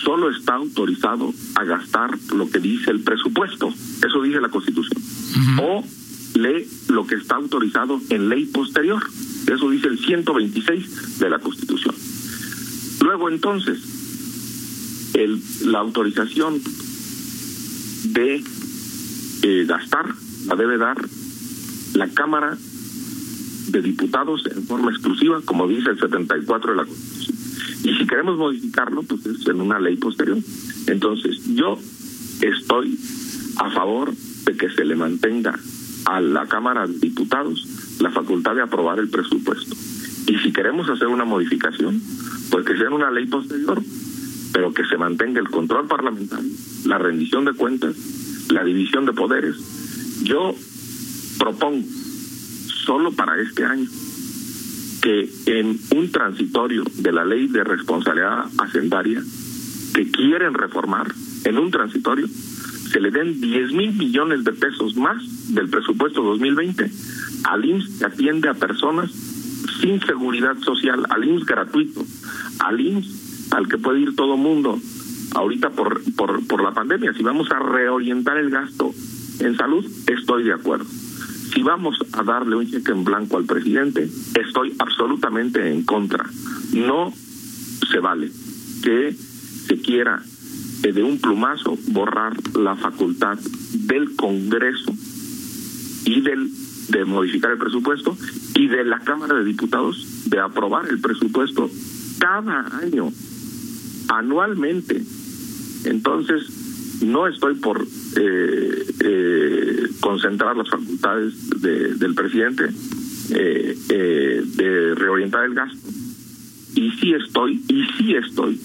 solo 0.02 0.28
está 0.30 0.54
autorizado 0.54 1.32
a 1.54 1.62
gastar 1.62 2.18
lo 2.34 2.50
que 2.50 2.58
dice 2.58 2.90
el 2.90 3.04
presupuesto, 3.04 3.68
eso 3.68 4.22
dice 4.22 4.40
la 4.40 4.48
Constitución, 4.48 5.00
uh 5.00 5.38
-huh. 5.38 5.62
o 5.62 5.97
lee 6.42 6.66
lo 6.88 7.06
que 7.06 7.16
está 7.16 7.36
autorizado 7.36 8.00
en 8.10 8.28
ley 8.28 8.46
posterior. 8.46 9.02
Eso 9.46 9.70
dice 9.70 9.88
el 9.88 9.98
126 9.98 11.18
de 11.18 11.30
la 11.30 11.38
Constitución. 11.38 11.94
Luego 13.00 13.28
entonces, 13.28 13.78
el, 15.14 15.40
la 15.64 15.80
autorización 15.80 16.60
de 18.04 18.42
eh, 19.42 19.64
gastar 19.66 20.06
la 20.46 20.56
debe 20.56 20.78
dar 20.78 20.96
la 21.94 22.08
Cámara 22.08 22.56
de 23.68 23.82
Diputados 23.82 24.42
en 24.54 24.64
forma 24.64 24.90
exclusiva, 24.90 25.40
como 25.44 25.68
dice 25.68 25.90
el 25.90 25.98
74 25.98 26.72
de 26.72 26.76
la 26.76 26.84
Constitución. 26.84 27.36
Y 27.84 27.94
si 27.94 28.06
queremos 28.06 28.36
modificarlo, 28.36 29.02
pues 29.02 29.24
es 29.26 29.46
en 29.46 29.60
una 29.60 29.78
ley 29.78 29.96
posterior. 29.96 30.38
Entonces, 30.86 31.44
yo 31.54 31.78
estoy 32.40 32.98
a 33.56 33.70
favor 33.70 34.14
de 34.44 34.56
que 34.56 34.68
se 34.70 34.84
le 34.84 34.96
mantenga 34.96 35.58
a 36.08 36.20
la 36.20 36.46
Cámara 36.46 36.86
de 36.86 36.98
Diputados 36.98 37.66
la 38.00 38.10
facultad 38.10 38.54
de 38.54 38.62
aprobar 38.62 38.98
el 38.98 39.10
presupuesto. 39.10 39.76
Y 40.26 40.38
si 40.38 40.52
queremos 40.52 40.88
hacer 40.88 41.08
una 41.08 41.24
modificación, 41.24 42.00
pues 42.50 42.64
que 42.64 42.76
sea 42.76 42.90
una 42.90 43.10
ley 43.10 43.26
posterior, 43.26 43.80
pero 44.52 44.72
que 44.72 44.84
se 44.86 44.96
mantenga 44.96 45.40
el 45.40 45.48
control 45.50 45.86
parlamentario, 45.86 46.50
la 46.86 46.98
rendición 46.98 47.44
de 47.44 47.52
cuentas, 47.52 47.94
la 48.50 48.64
división 48.64 49.04
de 49.04 49.12
poderes. 49.12 49.56
Yo 50.22 50.54
propongo, 51.38 51.86
solo 52.86 53.12
para 53.12 53.40
este 53.40 53.64
año, 53.64 53.86
que 55.02 55.30
en 55.46 55.78
un 55.94 56.10
transitorio 56.10 56.84
de 56.96 57.12
la 57.12 57.24
ley 57.24 57.48
de 57.48 57.64
responsabilidad 57.64 58.46
hacendaria 58.58 59.22
que 59.94 60.10
quieren 60.10 60.54
reformar, 60.54 61.12
en 61.44 61.58
un 61.58 61.70
transitorio, 61.70 62.26
se 62.90 63.00
le 63.00 63.10
den 63.10 63.40
10 63.40 63.72
mil 63.72 63.92
millones 63.94 64.44
de 64.44 64.52
pesos 64.52 64.96
más 64.96 65.54
del 65.54 65.68
presupuesto 65.68 66.22
2020 66.22 66.90
al 67.44 67.64
IMSS 67.64 67.98
que 67.98 68.04
atiende 68.06 68.48
a 68.48 68.54
personas 68.54 69.10
sin 69.80 70.00
seguridad 70.00 70.56
social, 70.58 71.04
al 71.08 71.24
IMSS 71.24 71.46
gratuito, 71.46 72.04
al 72.60 72.80
IMSS 72.80 73.52
al 73.52 73.68
que 73.68 73.78
puede 73.78 74.00
ir 74.00 74.14
todo 74.14 74.36
mundo 74.36 74.78
ahorita 75.34 75.70
por, 75.70 76.00
por, 76.14 76.46
por 76.46 76.62
la 76.62 76.72
pandemia. 76.72 77.12
Si 77.14 77.22
vamos 77.22 77.50
a 77.50 77.58
reorientar 77.58 78.36
el 78.38 78.50
gasto 78.50 78.92
en 79.40 79.56
salud, 79.56 79.84
estoy 80.06 80.44
de 80.44 80.52
acuerdo. 80.52 80.86
Si 81.54 81.62
vamos 81.62 81.98
a 82.12 82.22
darle 82.22 82.56
un 82.56 82.70
cheque 82.70 82.92
en 82.92 83.04
blanco 83.04 83.36
al 83.36 83.44
presidente, 83.44 84.08
estoy 84.34 84.74
absolutamente 84.78 85.72
en 85.72 85.82
contra. 85.82 86.24
No 86.72 87.12
se 87.90 88.00
vale 88.00 88.30
que 88.82 89.12
se 89.12 89.80
quiera 89.80 90.22
eh, 90.82 90.92
de 90.92 91.02
un 91.02 91.18
plumazo 91.18 91.76
borrar 91.88 92.34
la 92.56 92.76
facultad 92.76 93.38
del 93.72 94.14
Congreso 94.16 94.92
y 96.04 96.20
del 96.20 96.50
de 96.88 97.04
modificar 97.04 97.52
el 97.52 97.58
presupuesto 97.58 98.16
y 98.54 98.66
de 98.66 98.84
la 98.84 99.00
Cámara 99.00 99.34
de 99.34 99.44
Diputados 99.44 100.06
de 100.26 100.40
aprobar 100.40 100.88
el 100.88 101.00
presupuesto 101.00 101.70
cada 102.18 102.66
año, 102.78 103.12
anualmente. 104.08 105.02
Entonces, 105.84 107.02
no 107.02 107.28
estoy 107.28 107.54
por 107.54 107.86
eh, 108.16 108.86
eh, 109.00 109.88
concentrar 110.00 110.56
las 110.56 110.68
facultades 110.68 111.34
del 111.60 112.14
presidente 112.14 112.68
eh, 113.30 114.42
de 114.56 114.94
reorientar 114.94 115.44
el 115.44 115.54
gasto. 115.54 115.88
Y 116.74 116.90
sí 116.92 117.12
estoy, 117.12 117.62
y 117.68 117.84
sí 117.96 118.14
estoy 118.14 118.58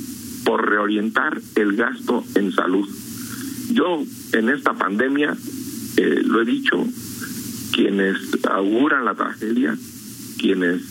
por 0.43 0.69
reorientar 0.69 1.39
el 1.55 1.75
gasto 1.75 2.23
en 2.35 2.51
salud. 2.51 2.87
Yo 3.71 4.03
en 4.33 4.49
esta 4.49 4.73
pandemia, 4.73 5.35
lo 6.25 6.41
he 6.41 6.45
dicho, 6.45 6.85
quienes 7.71 8.17
auguran 8.49 9.05
la 9.05 9.15
tragedia, 9.15 9.75
quienes 10.37 10.81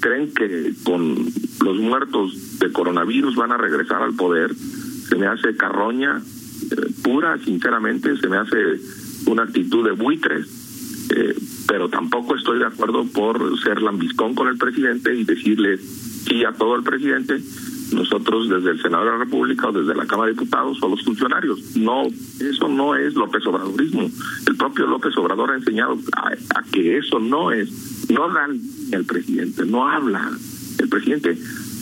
creen 0.00 0.32
que 0.32 0.74
con 0.84 1.16
los 1.64 1.78
muertos 1.78 2.58
de 2.58 2.70
coronavirus 2.72 3.34
van 3.36 3.52
a 3.52 3.56
regresar 3.56 4.02
al 4.02 4.14
poder, 4.14 4.54
se 5.08 5.16
me 5.16 5.26
hace 5.26 5.56
carroña 5.56 6.20
eh, 6.70 6.76
pura, 7.02 7.38
sinceramente, 7.38 8.16
se 8.16 8.28
me 8.28 8.36
hace 8.36 8.80
una 9.26 9.44
actitud 9.44 9.84
de 9.84 9.92
buitres, 9.92 10.46
eh, 11.14 11.34
pero 11.66 11.88
tampoco 11.88 12.36
estoy 12.36 12.58
de 12.58 12.66
acuerdo 12.66 13.04
por 13.06 13.58
ser 13.60 13.82
lambiscón 13.82 14.34
con 14.34 14.48
el 14.48 14.56
presidente 14.56 15.14
y 15.14 15.24
decirle 15.24 15.78
sí 15.78 16.44
a 16.44 16.52
todo 16.52 16.76
el 16.76 16.82
presidente. 16.82 17.40
Nosotros 17.92 18.48
desde 18.48 18.70
el 18.70 18.82
Senado 18.82 19.04
de 19.04 19.10
la 19.10 19.18
República 19.18 19.68
o 19.68 19.72
desde 19.72 19.94
la 19.94 20.06
Cámara 20.06 20.28
de 20.28 20.34
Diputados 20.34 20.82
o 20.82 20.88
los 20.88 21.02
funcionarios. 21.04 21.76
No, 21.76 22.04
eso 22.06 22.68
no 22.68 22.94
es 22.94 23.14
López 23.14 23.46
Obradorismo. 23.46 24.10
El 24.46 24.56
propio 24.56 24.86
López 24.86 25.16
Obrador 25.16 25.50
ha 25.50 25.56
enseñado 25.56 25.98
a, 26.16 26.32
que 26.72 26.98
eso 26.98 27.18
no 27.18 27.52
es, 27.52 28.10
no 28.10 28.28
da 28.32 28.48
el 28.92 29.04
presidente, 29.04 29.64
no 29.64 29.88
habla. 29.88 30.30
El 30.78 30.88
presidente 30.88 31.38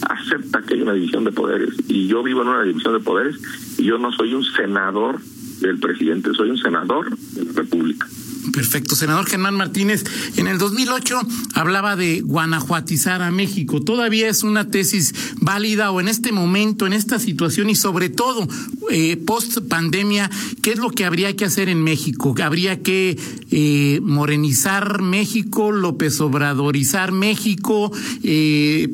acepta 0.09 0.63
que 0.63 0.75
hay 0.75 0.83
una 0.83 0.93
división 0.95 1.25
de 1.25 1.33
poderes 1.33 1.75
y 1.89 2.07
yo 2.07 2.23
vivo 2.23 2.43
en 2.43 2.49
una 2.49 2.63
división 2.63 2.95
de 2.95 3.01
poderes 3.01 3.37
y 3.79 3.85
yo 3.85 3.99
no 3.99 4.13
soy 4.13 4.35
un 4.35 4.45
senador 4.45 5.21
del 5.61 5.79
presidente, 5.79 6.31
soy 6.35 6.51
un 6.51 6.59
senador 6.59 7.17
de 7.17 7.45
la 7.45 7.53
República. 7.53 8.07
Perfecto, 8.53 8.97
senador 8.97 9.27
Germán 9.27 9.55
Martínez. 9.55 10.05
En 10.37 10.47
el 10.47 10.59
2008 10.59 11.21
hablaba 11.55 11.97
de 11.97 12.21
guanajuatizar 12.21 13.23
a 13.23 13.31
México. 13.31 13.81
¿Todavía 13.81 14.29
es 14.29 14.43
una 14.43 14.69
tesis 14.69 15.15
válida 15.41 15.91
o 15.91 16.01
en 16.01 16.09
este 16.09 16.33
momento, 16.33 16.87
en 16.87 16.93
esta 16.93 17.19
situación 17.19 17.71
y 17.71 17.77
sobre 17.77 18.11
todo 18.11 18.47
eh, 18.91 19.17
post 19.17 19.59
pandemia, 19.69 20.31
qué 20.61 20.73
es 20.73 20.79
lo 20.79 20.91
que 20.91 21.07
habría 21.07 21.35
que 21.35 21.47
hacer 21.47 21.71
en 21.71 21.83
México? 21.83 22.35
¿Habría 22.43 22.83
que 22.83 23.19
eh, 23.51 24.01
morenizar 24.03 25.01
México, 25.01 25.73
López 25.73 26.21
Obradorizar 26.21 27.11
México? 27.11 27.91
Eh, 28.23 28.89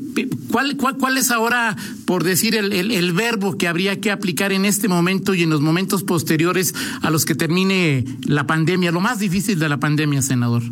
¿cuál, 0.52 0.76
cuál, 0.76 0.98
cuál 0.98 1.18
es 1.18 1.32
ahora, 1.32 1.76
por 2.04 2.22
decir, 2.22 2.54
el, 2.54 2.72
el, 2.72 2.92
el 2.92 3.12
verbo 3.12 3.58
que 3.58 3.66
habría 3.66 4.00
que 4.00 4.12
aplicar 4.12 4.52
en 4.52 4.64
este 4.64 4.86
momento 4.86 5.34
y 5.34 5.42
en 5.42 5.50
los 5.50 5.60
momentos 5.60 6.04
posteriores 6.04 6.74
a 7.02 7.10
los 7.10 7.24
que 7.24 7.34
termine 7.34 8.04
la 8.24 8.46
pandemia? 8.46 8.92
Lo 8.92 9.00
más 9.00 9.18
difícil 9.18 9.47
de 9.56 9.68
la 9.68 9.78
pandemia, 9.78 10.22
senador? 10.22 10.62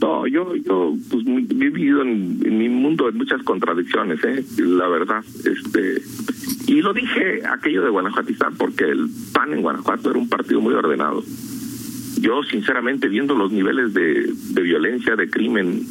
No, 0.00 0.26
yo, 0.26 0.56
yo 0.56 0.96
pues, 1.10 1.24
he 1.26 1.54
vivido 1.70 2.02
en, 2.02 2.58
mi 2.58 2.68
mundo 2.68 3.08
en 3.08 3.16
muchas 3.16 3.40
contradicciones, 3.44 4.22
¿eh? 4.24 4.44
la 4.58 4.88
verdad. 4.88 5.24
este 5.44 6.02
Y 6.66 6.82
lo 6.82 6.92
dije 6.92 7.42
aquello 7.46 7.82
de 7.82 7.90
Guanajuatizar, 7.90 8.52
porque 8.58 8.84
el 8.84 9.08
PAN 9.32 9.52
en 9.52 9.62
Guanajuato 9.62 10.10
era 10.10 10.18
un 10.18 10.28
partido 10.28 10.60
muy 10.60 10.74
ordenado. 10.74 11.22
Yo, 12.20 12.42
sinceramente, 12.42 13.08
viendo 13.08 13.34
los 13.34 13.52
niveles 13.52 13.94
de, 13.94 14.32
de 14.50 14.62
violencia, 14.62 15.14
de 15.14 15.30
crimen, 15.30 15.82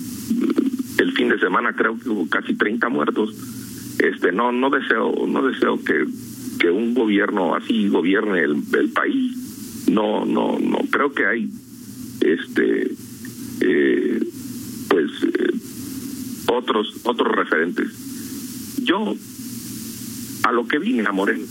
el 0.97 1.11
fin 1.13 1.29
de 1.29 1.39
semana 1.39 1.73
creo 1.73 1.97
que 1.97 2.09
hubo 2.09 2.27
casi 2.27 2.53
30 2.53 2.89
muertos. 2.89 3.33
Este, 3.99 4.31
no, 4.31 4.51
no 4.51 4.69
deseo, 4.69 5.25
no 5.27 5.41
deseo 5.47 5.81
que, 5.83 6.05
que 6.59 6.69
un 6.69 6.93
gobierno 6.93 7.55
así 7.55 7.87
gobierne 7.87 8.41
el, 8.41 8.61
el 8.77 8.89
país. 8.89 9.87
No, 9.89 10.25
no, 10.25 10.57
no. 10.59 10.79
Creo 10.89 11.13
que 11.13 11.25
hay 11.25 11.49
este 12.21 12.91
eh, 13.61 14.19
pues 14.89 15.11
eh, 15.23 15.51
otros 16.47 16.95
otros 17.03 17.35
referentes. 17.35 18.77
Yo 18.83 19.15
a 20.43 20.51
lo 20.51 20.67
que 20.67 20.79
vine 20.79 21.05
a 21.07 21.11
Morena 21.11 21.45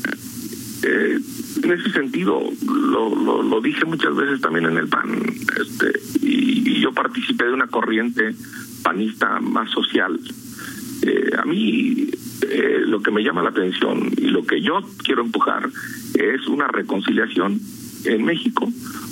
eh, 0.83 1.19
en 1.63 1.73
ese 1.73 1.91
sentido 1.91 2.41
lo, 2.67 3.43
lo, 3.43 3.61
dije 3.61 3.85
muchas 3.85 4.17
veces 4.17 4.41
también 4.41 4.65
en 4.65 4.79
el 4.79 4.89
PAN 4.89 5.23
este 5.61 5.93
y, 6.23 6.71
y 6.71 6.81
yo 6.81 6.93
participé 6.93 7.45
de 7.45 7.53
una 7.53 7.67
corriente 7.67 8.35
panista 8.83 9.41
más 9.41 9.71
social. 9.71 10.19
A 11.39 11.45
mí 11.45 12.11
lo 12.87 13.03
que 13.03 13.11
me 13.11 13.23
llama 13.23 13.43
la 13.43 13.51
atención 13.51 14.11
y 14.17 14.27
lo 14.27 14.45
que 14.45 14.61
yo 14.61 14.81
quiero 15.05 15.23
empujar 15.23 15.71
es 16.15 16.47
una 16.47 16.67
reconciliación 16.69 17.61
en 18.05 18.25
México 18.25 18.71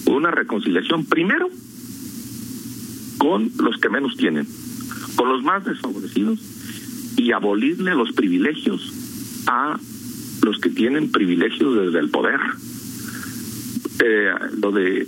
una 0.08 0.30
reconciliación 0.30 1.04
primero 1.04 1.48
con 3.18 3.50
los 3.58 3.78
que 3.78 3.88
menos 3.88 4.16
tienen, 4.16 4.46
con 5.16 5.28
los 5.28 5.42
más 5.42 5.64
desfavorecidos 5.64 6.40
y 7.16 7.32
abolirle 7.32 7.94
los 7.94 8.12
privilegios 8.12 9.44
a 9.46 9.78
los 10.42 10.58
que 10.60 10.70
tienen 10.70 11.10
privilegios 11.10 11.76
desde 11.76 11.98
el 11.98 12.10
poder. 12.10 12.40
Eh, 14.00 14.32
lo 14.60 14.70
de 14.70 15.06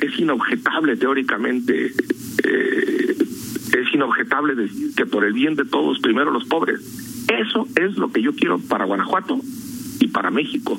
es 0.00 0.18
inobjetable 0.18 0.96
teóricamente, 0.96 1.92
eh, 2.44 3.16
es 3.18 3.94
inobjetable 3.94 4.54
decir 4.54 4.94
que 4.94 5.06
por 5.06 5.24
el 5.24 5.32
bien 5.34 5.56
de 5.56 5.64
todos 5.64 5.98
primero 5.98 6.30
los 6.30 6.44
pobres. 6.44 6.80
Eso 7.28 7.66
es 7.76 7.96
lo 7.98 8.10
que 8.10 8.22
yo 8.22 8.34
quiero 8.34 8.58
para 8.58 8.86
Guanajuato 8.86 9.40
y 10.00 10.08
para 10.08 10.30
México. 10.30 10.78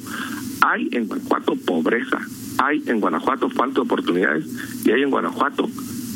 Hay 0.61 0.89
en 0.91 1.07
Guanajuato 1.07 1.55
pobreza, 1.55 2.19
hay 2.57 2.83
en 2.87 2.99
Guanajuato 2.99 3.49
falta 3.49 3.75
de 3.75 3.81
oportunidades 3.81 4.45
y 4.85 4.91
hay 4.91 5.03
en 5.03 5.09
Guanajuato 5.09 5.69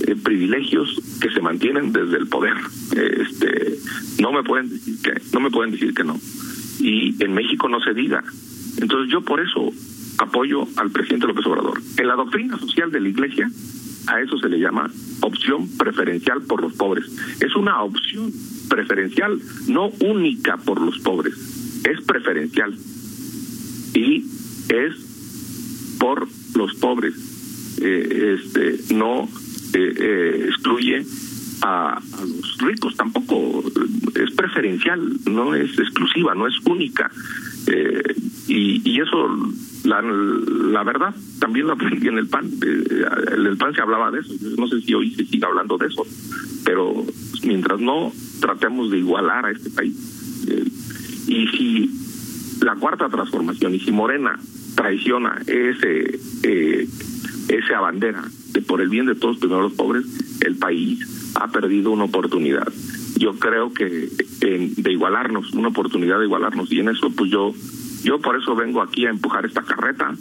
eh, 0.08 0.16
privilegios 0.16 1.02
que 1.22 1.30
se 1.30 1.42
mantienen 1.42 1.94
desde 1.94 2.18
el 2.18 2.28
poder. 2.28 2.56
este, 2.92 3.78
no 4.20 4.32
me 4.32 4.44
pueden 4.44 4.70
decir 4.70 5.02
que 5.02 5.14
no 5.34 5.40
me 5.40 5.50
pueden 5.50 5.72
decir 5.72 5.94
que 5.94 6.04
no. 6.04 6.20
Y 6.80 7.16
en 7.24 7.34
México 7.34 7.70
no 7.70 7.80
se 7.80 7.94
diga. 7.94 8.24
Entonces 8.82 9.12
yo 9.12 9.22
por 9.22 9.40
eso 9.40 9.72
apoyo 10.18 10.68
al 10.78 10.92
presidente 10.92 11.28
López 11.28 11.46
Obrador. 11.46 11.82
En 11.98 12.08
la 12.08 12.16
doctrina 12.16 12.58
social 12.60 12.92
de 12.92 13.00
la 13.00 13.10
Iglesia 13.10 13.50
a 14.08 14.20
eso 14.20 14.38
se 14.38 14.50
le 14.50 14.60
llama 14.60 14.92
opción 15.22 15.68
preferencial 15.78 16.42
por 16.42 16.62
los 16.62 16.74
pobres. 16.74 17.06
Es 17.40 17.56
una 17.56 17.82
opción 17.82 18.32
preferencial, 18.70 19.40
no 19.68 19.90
única 20.02 20.58
por 20.58 20.82
los 20.82 21.00
pobres, 21.00 21.34
es 21.86 22.02
preferencial. 22.02 22.76
Es 24.70 25.14
por 26.00 26.28
los 26.56 26.74
pobres. 26.76 27.14
Eh, 27.82 28.38
este 28.38 28.94
no 28.94 29.24
eh, 29.74 29.94
eh, 29.98 30.46
excluye 30.50 31.06
a, 31.62 32.00
los 32.22 32.58
ricos, 32.60 32.96
tampoco 32.96 33.64
es 34.16 34.32
preferencial, 34.32 35.02
no 35.26 35.56
es 35.56 35.78
exclusiva, 35.80 36.36
no 36.36 36.48
es 36.48 36.56
única. 36.66 37.10
y, 38.48 38.82
y 38.90 39.00
eso, 39.00 39.30
la, 39.86 40.02
la 40.02 40.84
verdad, 40.84 41.16
también 41.40 41.68
lo 41.68 41.74
aprendí 41.74 42.08
en 42.08 42.18
el 42.18 42.28
PAN. 42.28 42.52
en 42.62 43.46
el 43.46 43.58
PAN 43.58 43.74
se 43.74 43.82
hablaba 43.82 44.12
de 44.12 44.20
eso. 44.20 44.34
No 44.58 44.68
sé 44.68 44.82
si 44.82 44.94
hoy 44.94 45.12
se 45.16 45.26
sigue 45.26 45.46
hablando 45.46 45.78
de 45.78 45.88
eso, 45.88 46.06
pero 46.66 47.06
mientras 47.44 47.80
no 47.80 48.12
tratemos 48.42 48.92
de 48.92 49.00
igualar 49.00 49.46
a 49.46 49.52
este 49.52 49.70
país. 49.70 49.96
y 51.28 51.48
si 51.48 52.03
la 52.64 52.76
cuarta 52.76 53.10
transformación, 53.10 53.76
y 53.76 53.80
si 53.80 53.92
Morena 53.92 54.40
traiciona 54.76 55.42
ese 55.46 56.20
eh, 56.44 56.88
esa 57.50 57.80
bandera 57.82 58.24
de 58.54 58.62
por 58.62 58.82
el 58.82 58.90
bien 58.90 59.06
de 59.06 59.16
todos, 59.16 59.38
primero 59.38 59.62
los 59.62 59.74
pobres, 59.74 60.06
el 60.42 60.56
país 60.56 61.32
ha 61.36 61.52
perdido 61.52 61.92
una 61.92 62.06
oportunidad. 62.06 62.68
Yo 63.18 63.34
creo 63.38 63.74
que 63.74 64.10
de 64.40 64.92
igualarnos, 64.92 65.54
una 65.54 65.70
oportunidad 65.70 66.20
de 66.20 66.26
igualarnos, 66.26 66.72
y 66.72 66.80
en 66.80 66.90
eso 66.90 67.10
pues 67.12 67.32
yo, 67.32 67.54
yo 68.04 68.20
por 68.20 68.40
eso 68.40 68.56
vengo 68.56 68.82
aquí 68.82 69.06
a 69.06 69.10
empujar 69.10 69.46
esta 69.46 69.64
carreta. 69.64 70.14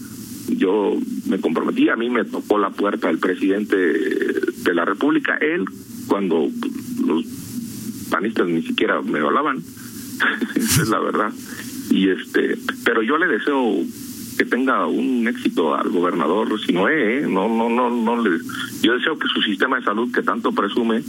Yo 0.48 0.96
me 1.28 1.40
comprometí, 1.40 1.88
a 1.88 1.96
mí 1.96 2.10
me 2.10 2.24
tocó 2.24 2.58
la 2.58 2.70
puerta 2.70 3.08
el 3.08 3.18
presidente 3.18 3.76
de 3.76 4.74
la 4.74 4.84
República, 4.84 5.36
él, 5.36 5.64
cuando 6.06 6.48
los 7.06 7.24
panistas 8.10 8.48
ni 8.48 8.62
siquiera 8.62 9.00
me 9.00 9.20
hablaban, 9.20 9.58
esa 10.56 10.82
es 10.82 10.88
la 10.88 10.98
verdad. 10.98 11.32
Y 11.90 12.08
este, 12.08 12.56
pero 12.84 13.02
yo 13.02 13.18
le 13.18 13.26
deseo 13.26 13.76
que 14.38 14.44
tenga 14.44 14.86
un 14.86 15.28
éxito 15.28 15.74
al 15.74 15.90
gobernador 15.90 16.58
Sinoé, 16.60 17.18
¿eh? 17.18 17.26
no, 17.28 17.48
no, 17.48 17.68
no, 17.68 17.90
no 17.90 18.22
le, 18.22 18.38
yo 18.82 18.94
deseo 18.94 19.18
que 19.18 19.28
su 19.28 19.42
sistema 19.42 19.76
de 19.76 19.84
salud 19.84 20.12
que 20.12 20.22
tanto 20.22 20.52
presume, 20.52 21.02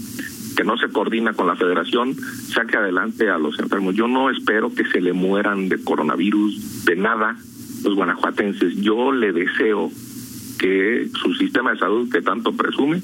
que 0.55 0.63
no 0.63 0.77
se 0.77 0.89
coordina 0.89 1.33
con 1.33 1.47
la 1.47 1.55
federación, 1.55 2.15
saque 2.15 2.77
adelante 2.77 3.29
a 3.29 3.37
los 3.37 3.57
enfermos. 3.59 3.95
Yo 3.95 4.07
no 4.07 4.29
espero 4.29 4.73
que 4.73 4.85
se 4.85 5.01
le 5.01 5.13
mueran 5.13 5.69
de 5.69 5.83
coronavirus, 5.83 6.85
de 6.85 6.95
nada, 6.95 7.37
los 7.83 7.95
guanajuatenses. 7.95 8.75
Yo 8.77 9.11
le 9.11 9.31
deseo 9.31 9.91
que 10.59 11.09
su 11.21 11.33
sistema 11.33 11.71
de 11.71 11.79
salud 11.79 12.09
que 12.11 12.21
tanto 12.21 12.53
presume 12.53 13.01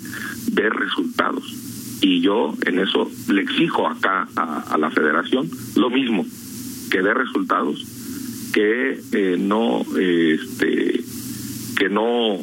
dé 0.52 0.70
resultados. 0.70 2.00
Y 2.02 2.22
yo 2.22 2.54
en 2.66 2.80
eso 2.80 3.10
le 3.28 3.42
exijo 3.42 3.88
acá 3.88 4.28
a, 4.36 4.78
la 4.78 4.90
federación 4.90 5.50
lo 5.76 5.90
mismo, 5.90 6.26
que 6.90 7.02
dé 7.02 7.14
resultados, 7.14 7.86
que 8.54 9.00
eh, 9.12 9.38
no, 9.40 9.82
este, 9.98 11.04
que 11.78 11.90
no, 11.90 12.38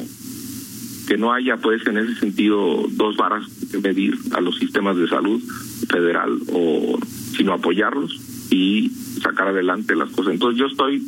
que 1.07 1.17
no 1.17 1.33
haya 1.33 1.57
pues 1.57 1.85
en 1.87 1.97
ese 1.97 2.15
sentido 2.15 2.85
dos 2.91 3.17
varas 3.17 3.45
que 3.71 3.79
medir 3.79 4.17
a 4.31 4.41
los 4.41 4.57
sistemas 4.57 4.97
de 4.97 5.07
salud 5.07 5.41
federal 5.89 6.37
o 6.51 6.99
sino 7.35 7.53
apoyarlos 7.53 8.19
y 8.49 8.89
sacar 9.21 9.49
adelante 9.49 9.95
las 9.95 10.09
cosas. 10.09 10.33
Entonces 10.33 10.59
yo 10.59 10.67
estoy 10.67 11.03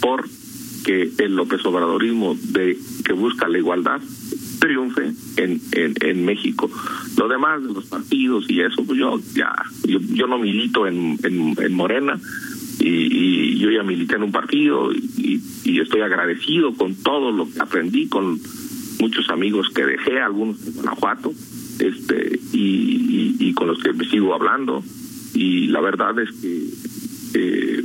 por 0.00 0.24
que 0.84 1.12
el 1.18 1.36
López 1.36 1.64
Obradorismo 1.64 2.36
de 2.50 2.76
que 3.04 3.12
busca 3.12 3.48
la 3.48 3.58
igualdad 3.58 4.00
triunfe 4.58 5.12
en, 5.36 5.60
en, 5.72 5.94
en 6.00 6.24
México. 6.24 6.70
Lo 7.16 7.28
demás 7.28 7.62
de 7.62 7.72
los 7.72 7.86
partidos 7.86 8.48
y 8.48 8.60
eso, 8.60 8.84
pues 8.84 8.98
yo 8.98 9.20
ya, 9.34 9.52
yo, 9.84 9.98
yo 10.00 10.26
no 10.26 10.38
milito 10.38 10.86
en, 10.86 11.18
en, 11.24 11.56
en 11.60 11.74
Morena 11.74 12.18
y, 12.82 13.58
yo 13.58 13.70
ya 13.70 13.82
milité 13.82 14.16
en 14.16 14.24
un 14.24 14.32
partido 14.32 14.92
y, 14.92 15.40
y, 15.64 15.80
estoy 15.80 16.00
agradecido 16.00 16.74
con 16.74 16.94
todo 16.94 17.30
lo 17.30 17.48
que 17.50 17.60
aprendí, 17.60 18.08
con 18.08 18.40
muchos 19.00 19.28
amigos 19.30 19.68
que 19.74 19.84
dejé, 19.84 20.20
algunos 20.20 20.64
en 20.66 20.74
Guanajuato, 20.74 21.32
este, 21.78 22.38
y, 22.52 23.52
con 23.54 23.68
los 23.68 23.82
que 23.82 23.92
me 23.92 24.04
sigo 24.06 24.34
hablando. 24.34 24.82
Y 25.34 25.66
la 25.68 25.80
verdad 25.80 26.18
es 26.18 26.30
que 26.32 26.64
eh, 27.34 27.84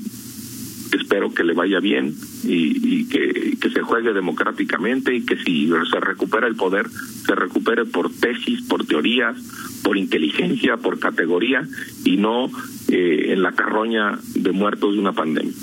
espero 0.93 1.33
que 1.33 1.43
le 1.43 1.53
vaya 1.53 1.79
bien 1.79 2.15
y, 2.43 3.05
que, 3.05 3.57
se 3.73 3.81
juegue 3.81 4.13
democráticamente 4.13 5.13
y 5.13 5.25
que 5.25 5.37
si 5.37 5.69
se 5.91 5.99
recupera 5.99 6.47
el 6.47 6.55
poder, 6.55 6.87
se 6.89 7.35
recupere 7.35 7.85
por 7.85 8.11
tesis, 8.11 8.61
por 8.63 8.85
teorías, 8.85 9.37
por 9.83 9.97
inteligencia, 9.97 10.77
por 10.77 10.99
categoría 10.99 11.67
y 12.05 12.17
no 12.17 12.49
eh, 12.89 13.33
en 13.33 13.41
la 13.41 13.51
carroña 13.51 14.17
de 14.35 14.51
muertos 14.51 14.93
de 14.93 14.99
una 14.99 15.13
pandemia. 15.13 15.53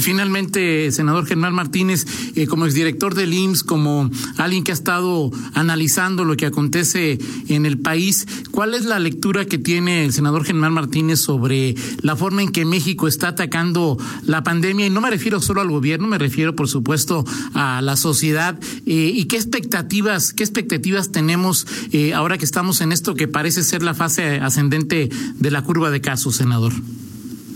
Finalmente, 0.00 0.90
senador 0.92 1.26
Germán 1.26 1.54
Martínez, 1.54 2.06
eh, 2.34 2.46
como 2.46 2.66
exdirector 2.66 3.14
del 3.14 3.32
IMSS, 3.32 3.64
como 3.64 4.10
alguien 4.36 4.64
que 4.64 4.72
ha 4.72 4.74
estado 4.74 5.30
analizando 5.54 6.24
lo 6.24 6.36
que 6.36 6.46
acontece 6.46 7.18
en 7.48 7.66
el 7.66 7.78
país, 7.78 8.26
¿cuál 8.50 8.74
es 8.74 8.84
la 8.84 8.98
lectura 8.98 9.44
que 9.44 9.58
tiene 9.58 10.04
el 10.04 10.12
senador 10.12 10.44
Germán 10.44 10.72
Martínez 10.72 11.20
sobre 11.20 11.74
la 12.02 12.16
forma 12.16 12.42
en 12.42 12.50
que 12.50 12.64
México 12.64 13.08
está 13.08 13.28
atacando 13.28 13.98
la 14.24 14.42
pandemia? 14.42 14.86
Y 14.86 14.90
no 14.90 15.00
me 15.00 15.10
refiero 15.10 15.40
solo 15.40 15.60
al 15.60 15.70
gobierno, 15.70 16.06
me 16.06 16.18
refiero, 16.18 16.54
por 16.56 16.68
supuesto, 16.68 17.24
a 17.54 17.82
la 17.82 17.96
sociedad. 17.96 18.58
Eh, 18.86 19.12
¿Y 19.14 19.24
qué 19.24 19.36
expectativas, 19.36 20.32
qué 20.32 20.42
expectativas 20.42 21.12
tenemos 21.12 21.66
eh, 21.92 22.14
ahora 22.14 22.38
que 22.38 22.44
estamos 22.44 22.80
en 22.80 22.92
esto 22.92 23.14
que 23.14 23.28
parece 23.28 23.62
ser 23.62 23.82
la 23.82 23.94
fase 23.94 24.40
ascendente 24.40 25.08
de 25.38 25.50
la 25.50 25.62
curva 25.62 25.90
de 25.90 26.00
casos, 26.00 26.36
senador? 26.36 26.72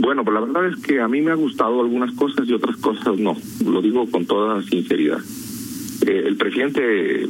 Bueno, 0.09 0.25
pues 0.25 0.33
la 0.33 0.41
verdad 0.41 0.67
es 0.69 0.77
que 0.87 1.03
a 1.03 1.07
mí 1.07 1.21
me 1.21 1.33
ha 1.33 1.35
gustado 1.35 1.83
algunas 1.83 2.15
cosas 2.15 2.49
y 2.49 2.55
otras 2.55 2.79
cosas 2.79 3.19
no. 3.19 3.37
Lo 3.63 3.83
digo 3.83 4.11
con 4.11 4.25
toda 4.25 4.63
sinceridad. 4.63 5.19
Eh, 6.07 6.23
el 6.25 6.35
presidente 6.39 7.29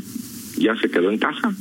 ya 0.59 0.77
se 0.77 0.89
quedó 0.89 1.11
en 1.11 1.19
casa. 1.19 1.53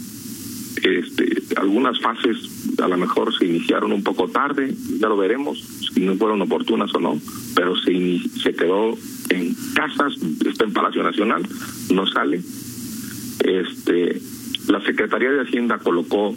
Este, 0.84 1.42
algunas 1.56 2.00
fases 2.02 2.38
a 2.80 2.88
lo 2.88 2.98
mejor 2.98 3.36
se 3.36 3.48
iniciaron 3.48 3.94
un 3.94 4.04
poco 4.04 4.28
tarde, 4.28 4.72
ya 5.00 5.08
lo 5.08 5.18
veremos 5.18 5.58
si 5.92 6.02
no 6.02 6.16
fueron 6.18 6.40
oportunas 6.44 6.94
o 6.94 7.00
no, 7.00 7.20
pero 7.56 7.76
se, 7.78 8.20
se 8.44 8.54
quedó 8.54 8.96
en 9.30 9.56
casa, 9.74 10.10
está 10.48 10.66
en 10.66 10.74
Palacio 10.74 11.02
Nacional, 11.02 11.42
no 11.92 12.06
sale. 12.06 12.44
Este, 13.44 14.22
la 14.68 14.82
Secretaría 14.82 15.32
de 15.32 15.42
Hacienda 15.42 15.80
colocó, 15.80 16.36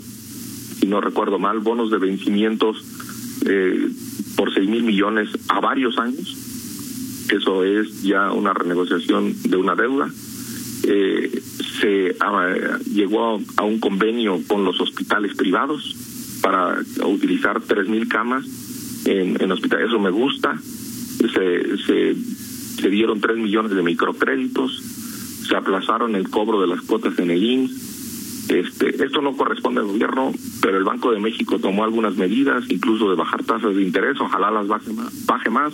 si 0.78 0.87
no 0.87 1.02
recuerdo 1.02 1.38
mal, 1.38 1.58
bonos 1.58 1.90
de 1.90 1.99
vencimientos 1.99 2.82
eh, 3.47 3.90
por 4.41 4.55
seis 4.55 4.67
mil 4.71 4.83
millones 4.85 5.29
a 5.50 5.61
varios 5.61 5.99
años. 5.99 6.35
Eso 7.31 7.63
es 7.63 8.03
ya 8.03 8.33
una 8.33 8.55
renegociación 8.55 9.35
de 9.43 9.57
una 9.59 9.75
deuda. 9.75 10.09
Eh, 10.85 11.43
se 11.79 12.17
ah, 12.21 12.79
llegó 12.91 13.39
a, 13.59 13.65
un 13.65 13.79
convenio 13.79 14.41
con 14.49 14.65
los 14.65 14.81
hospitales 14.81 15.37
privados 15.37 15.95
para 16.41 16.79
utilizar 17.05 17.61
tres 17.61 17.87
mil 17.87 18.09
camas 18.09 18.47
en, 19.05 19.37
en 19.43 19.53
hospitales. 19.53 19.89
Eso 19.89 19.99
me 19.99 20.09
gusta. 20.09 20.59
Se, 20.59 21.76
se, 22.81 22.89
dieron 22.89 23.21
tres 23.21 23.37
millones 23.37 23.73
de 23.73 23.83
microcréditos. 23.83 24.81
Se 25.49 25.55
aplazaron 25.55 26.17
el 26.17 26.31
cobro 26.31 26.63
de 26.63 26.67
las 26.67 26.81
cuotas 26.81 27.19
en 27.19 27.31
el 27.31 27.45
IMSS 27.45 28.00
este, 28.50 29.04
esto 29.04 29.23
no 29.23 29.36
corresponde 29.36 29.80
al 29.80 29.86
gobierno, 29.86 30.32
pero 30.60 30.76
el 30.76 30.82
Banco 30.82 31.13
de 31.13 31.21
México 31.21 31.60
tomó 31.60 31.84
algunas 31.84 32.17
medidas, 32.17 32.65
incluso 32.69 33.08
de 33.08 33.15
bajar 33.15 33.45
tasas 33.45 33.76
de 33.76 33.82
interés, 33.82 34.21
ojalá 34.21 34.50
las 34.50 34.67
baje 34.67 34.93
más, 34.93 35.25
baje 35.25 35.50
más 35.50 35.73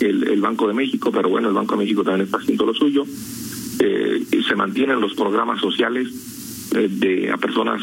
el, 0.00 0.40
Banco 0.40 0.68
de 0.68 0.74
México, 0.74 1.10
pero 1.10 1.28
bueno, 1.28 1.48
el 1.48 1.54
Banco 1.54 1.74
de 1.74 1.82
México 1.82 2.04
también 2.04 2.26
está 2.26 2.38
haciendo 2.38 2.66
lo 2.66 2.74
suyo. 2.74 3.04
Eh, 3.80 4.24
se 4.46 4.54
mantienen 4.54 5.00
los 5.00 5.14
programas 5.14 5.60
sociales 5.60 6.08
eh, 6.76 6.88
de 6.88 7.32
a 7.32 7.36
personas 7.36 7.82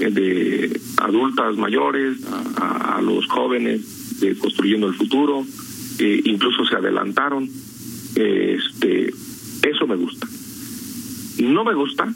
eh, 0.00 0.10
de 0.10 0.80
adultas 0.98 1.56
mayores, 1.56 2.18
a, 2.56 3.00
los 3.00 3.26
jóvenes 3.28 4.20
de 4.20 4.36
construyendo 4.36 4.88
el 4.88 4.94
futuro, 4.94 5.46
incluso 6.24 6.66
se 6.66 6.76
adelantaron. 6.76 7.48
este, 8.14 9.14
eso 9.62 9.86
me 9.86 9.96
gusta. 9.96 10.26
No 11.38 11.64
me 11.64 11.72
gusta 11.72 12.12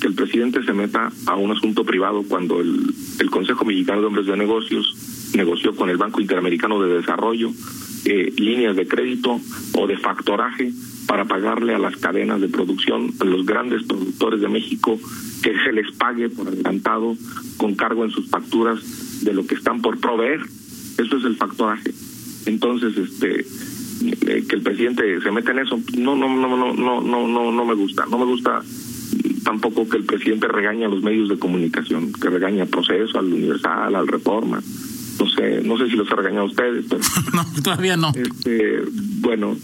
que 0.00 0.08
el 0.08 0.14
presidente 0.14 0.62
se 0.64 0.72
meta 0.72 1.10
a 1.26 1.36
un 1.36 1.52
asunto 1.52 1.84
privado 1.84 2.22
cuando 2.28 2.60
el, 2.60 2.94
el 3.18 3.30
Consejo 3.30 3.64
Mexicano 3.64 4.00
de 4.00 4.06
Hombres 4.06 4.26
de 4.26 4.36
Negocios 4.36 5.32
negoció 5.34 5.74
con 5.74 5.90
el 5.90 5.96
Banco 5.96 6.20
Interamericano 6.20 6.80
de 6.82 6.96
Desarrollo 6.96 7.50
eh, 8.04 8.32
líneas 8.36 8.76
de 8.76 8.86
crédito 8.86 9.40
o 9.74 9.86
de 9.88 9.96
factoraje 9.96 10.72
para 11.08 11.24
pagarle 11.24 11.74
a 11.74 11.78
las 11.78 11.96
cadenas 11.96 12.40
de 12.40 12.48
producción, 12.48 13.12
a 13.18 13.24
los 13.24 13.44
grandes 13.44 13.82
productores 13.82 14.40
de 14.40 14.48
México, 14.48 14.98
que 15.42 15.52
se 15.64 15.72
les 15.72 15.90
pague 15.92 16.28
por 16.28 16.46
adelantado 16.46 17.16
con 17.56 17.74
cargo 17.74 18.04
en 18.04 18.10
sus 18.10 18.28
facturas 18.28 19.24
de 19.24 19.32
lo 19.32 19.44
que 19.44 19.56
están 19.56 19.82
por 19.82 19.98
proveer. 19.98 20.40
Eso 20.98 21.16
es 21.16 21.24
el 21.24 21.36
factoraje. 21.36 21.92
Entonces, 22.46 22.96
este 22.96 23.40
eh, 23.40 24.44
que 24.48 24.54
el 24.56 24.62
presidente 24.62 25.20
se 25.20 25.30
meta 25.32 25.50
en 25.50 25.60
eso, 25.60 25.80
no, 25.98 26.14
no, 26.14 26.28
no, 26.28 26.56
no, 26.56 27.00
no, 27.00 27.28
no, 27.28 27.52
no 27.52 27.64
me 27.64 27.74
gusta. 27.74 28.06
No 28.06 28.18
me 28.18 28.24
gusta 28.24 28.62
tampoco 29.46 29.88
que 29.88 29.98
el 29.98 30.04
presidente 30.04 30.48
regañe 30.48 30.86
a 30.86 30.88
los 30.88 31.04
medios 31.04 31.28
de 31.28 31.38
comunicación, 31.38 32.12
que 32.12 32.28
regañe 32.28 32.62
al 32.62 32.68
proceso, 32.68 33.16
al 33.16 33.26
universal, 33.26 33.94
al 33.94 34.08
reforma. 34.08 34.60
No 35.20 35.28
sé, 35.28 35.62
no 35.62 35.78
sé 35.78 35.88
si 35.88 35.94
los 35.94 36.10
ha 36.10 36.16
regañado 36.16 36.46
a 36.46 36.48
ustedes, 36.48 36.84
pero 36.88 37.00
no, 37.32 37.46
todavía 37.62 37.96
no. 37.96 38.12
Este, 38.16 38.82
bueno, 39.20 39.56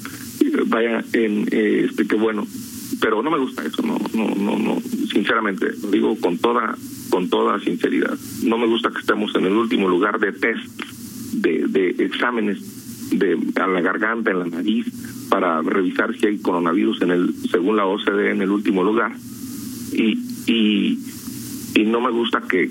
vaya 0.67 1.05
en 1.13 1.49
este 1.51 2.07
que 2.07 2.15
bueno, 2.15 2.47
pero 3.01 3.25
no 3.25 3.31
me 3.33 3.39
gusta 3.39 3.65
eso, 3.65 3.83
no, 3.83 3.99
no, 4.15 4.33
no, 4.37 4.57
no, 4.57 4.81
sinceramente, 5.13 5.67
lo 5.83 5.91
digo 5.91 6.17
con 6.21 6.39
toda, 6.39 6.77
con 7.11 7.29
toda 7.29 7.59
sinceridad. 7.59 8.17
No 8.45 8.59
me 8.59 8.69
gusta 8.69 8.93
que 8.93 9.01
estemos 9.01 9.35
en 9.35 9.47
el 9.47 9.53
último 9.53 9.89
lugar 9.89 10.21
de 10.21 10.31
test, 10.31 10.81
de, 11.33 11.67
de 11.67 12.05
exámenes 12.05 13.11
de 13.11 13.37
a 13.61 13.67
la 13.67 13.81
garganta, 13.81 14.31
en 14.31 14.39
la 14.39 14.47
nariz, 14.47 14.87
para 15.29 15.61
revisar 15.61 16.17
si 16.17 16.27
hay 16.27 16.39
coronavirus 16.39 17.03
en 17.03 17.11
el, 17.11 17.35
según 17.51 17.77
la 17.77 17.87
OCDE, 17.87 18.31
en 18.31 18.43
el 18.43 18.51
último 18.51 18.85
lugar 18.85 19.13
y, 19.93 20.19
y, 20.47 20.99
y 21.75 21.85
no 21.85 22.01
me 22.01 22.11
gusta 22.11 22.43
que, 22.43 22.71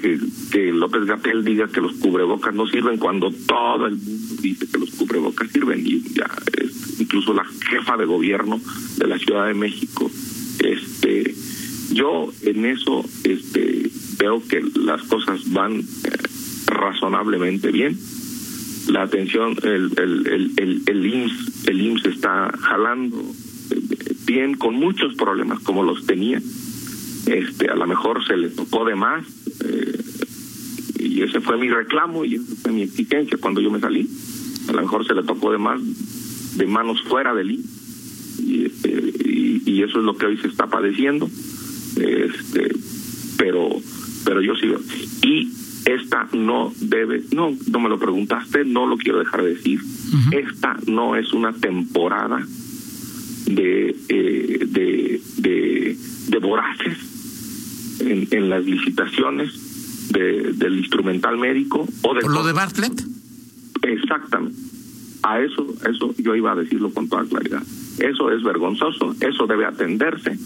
que, 0.00 0.72
López 0.72 1.04
Gatel 1.04 1.44
diga 1.44 1.68
que 1.68 1.80
los 1.80 1.92
cubrebocas 1.94 2.54
no 2.54 2.66
sirven 2.66 2.98
cuando 2.98 3.30
todo 3.30 3.86
el 3.86 3.96
mundo 3.96 4.34
dice 4.40 4.66
que 4.66 4.78
los 4.78 4.90
cubrebocas 4.90 5.50
sirven. 5.50 5.86
Y 5.86 6.02
ya 6.14 6.28
incluso 6.98 7.34
la 7.34 7.44
jefa 7.44 7.96
de 7.96 8.06
gobierno 8.06 8.60
de 8.96 9.06
la 9.06 9.18
Ciudad 9.18 9.46
de 9.46 9.54
México 9.54 10.10
este 10.60 11.34
yo 11.92 12.32
en 12.42 12.64
eso 12.66 13.04
este 13.24 13.90
veo 14.18 14.42
que 14.46 14.62
las 14.76 15.02
cosas 15.02 15.50
van 15.52 15.80
eh, 15.80 15.84
razonablemente 16.66 17.70
bien. 17.72 17.98
La 18.88 19.02
atención 19.02 19.56
el 19.62 19.92
el 19.98 20.26
el 20.26 20.52
el, 20.56 20.82
el 20.86 21.06
IMSS 21.06 21.68
el 21.68 21.80
IMSS 21.80 22.06
está 22.06 22.52
jalando 22.60 23.22
bien 24.30 24.54
con 24.54 24.76
muchos 24.76 25.14
problemas 25.16 25.58
como 25.60 25.82
los 25.82 26.06
tenía. 26.06 26.40
Este 27.26 27.68
a 27.68 27.74
lo 27.74 27.86
mejor 27.86 28.24
se 28.24 28.36
le 28.36 28.48
tocó 28.48 28.84
de 28.84 28.94
más 28.94 29.24
eh, 29.64 29.98
y 31.00 31.22
ese 31.22 31.40
fue 31.40 31.58
mi 31.58 31.68
reclamo 31.68 32.24
y 32.24 32.36
esa 32.36 32.54
fue 32.62 32.72
mi 32.72 32.82
exigencia 32.82 33.38
cuando 33.40 33.60
yo 33.60 33.72
me 33.72 33.80
salí. 33.80 34.08
A 34.68 34.72
lo 34.72 34.82
mejor 34.82 35.04
se 35.04 35.14
le 35.14 35.24
tocó 35.24 35.50
de 35.50 35.58
más 35.58 35.80
de 36.56 36.66
manos 36.66 37.02
fuera 37.02 37.32
I 37.42 37.60
y, 38.38 38.64
este, 38.66 38.90
y, 39.24 39.82
eso 39.82 39.98
es 39.98 40.04
lo 40.04 40.16
que 40.16 40.26
hoy 40.26 40.36
se 40.36 40.48
está 40.48 40.66
padeciendo 40.66 41.28
este 41.96 42.72
pero 43.36 43.68
pero 44.24 44.40
yo 44.42 44.54
sigo. 44.54 44.78
Y 45.22 45.50
esta 45.86 46.28
no 46.32 46.72
debe 46.80 47.24
no 47.32 47.56
no 47.68 47.80
me 47.80 47.88
lo 47.88 47.98
preguntaste 47.98 48.64
no 48.64 48.86
lo 48.86 48.96
quiero 48.96 49.18
dejar 49.18 49.42
de 49.42 49.54
decir. 49.54 49.80
Esta 50.30 50.76
no 50.86 51.16
es 51.16 51.32
una 51.32 51.52
temporada 51.52 52.46
de, 53.54 53.96
eh, 54.08 54.58
de, 54.66 55.20
de, 55.38 55.96
de, 56.28 56.38
voraces 56.38 58.00
en, 58.00 58.28
en 58.30 58.50
las 58.50 58.64
licitaciones 58.64 60.10
de, 60.12 60.52
del 60.52 60.78
instrumental 60.78 61.38
médico 61.38 61.86
o 62.02 62.14
de... 62.14 62.20
¿Por 62.20 62.32
lo 62.32 62.44
de 62.44 62.52
Bartlett? 62.52 63.02
Exactamente. 63.82 64.58
A 65.22 65.40
eso, 65.40 65.74
eso 65.88 66.14
yo 66.18 66.34
iba 66.34 66.52
a 66.52 66.56
decirlo 66.56 66.90
con 66.92 67.08
toda 67.08 67.24
claridad. 67.24 67.62
Eso 67.98 68.30
es 68.30 68.42
vergonzoso, 68.42 69.14
eso 69.20 69.46
debe 69.46 69.66
atenderse 69.66 70.38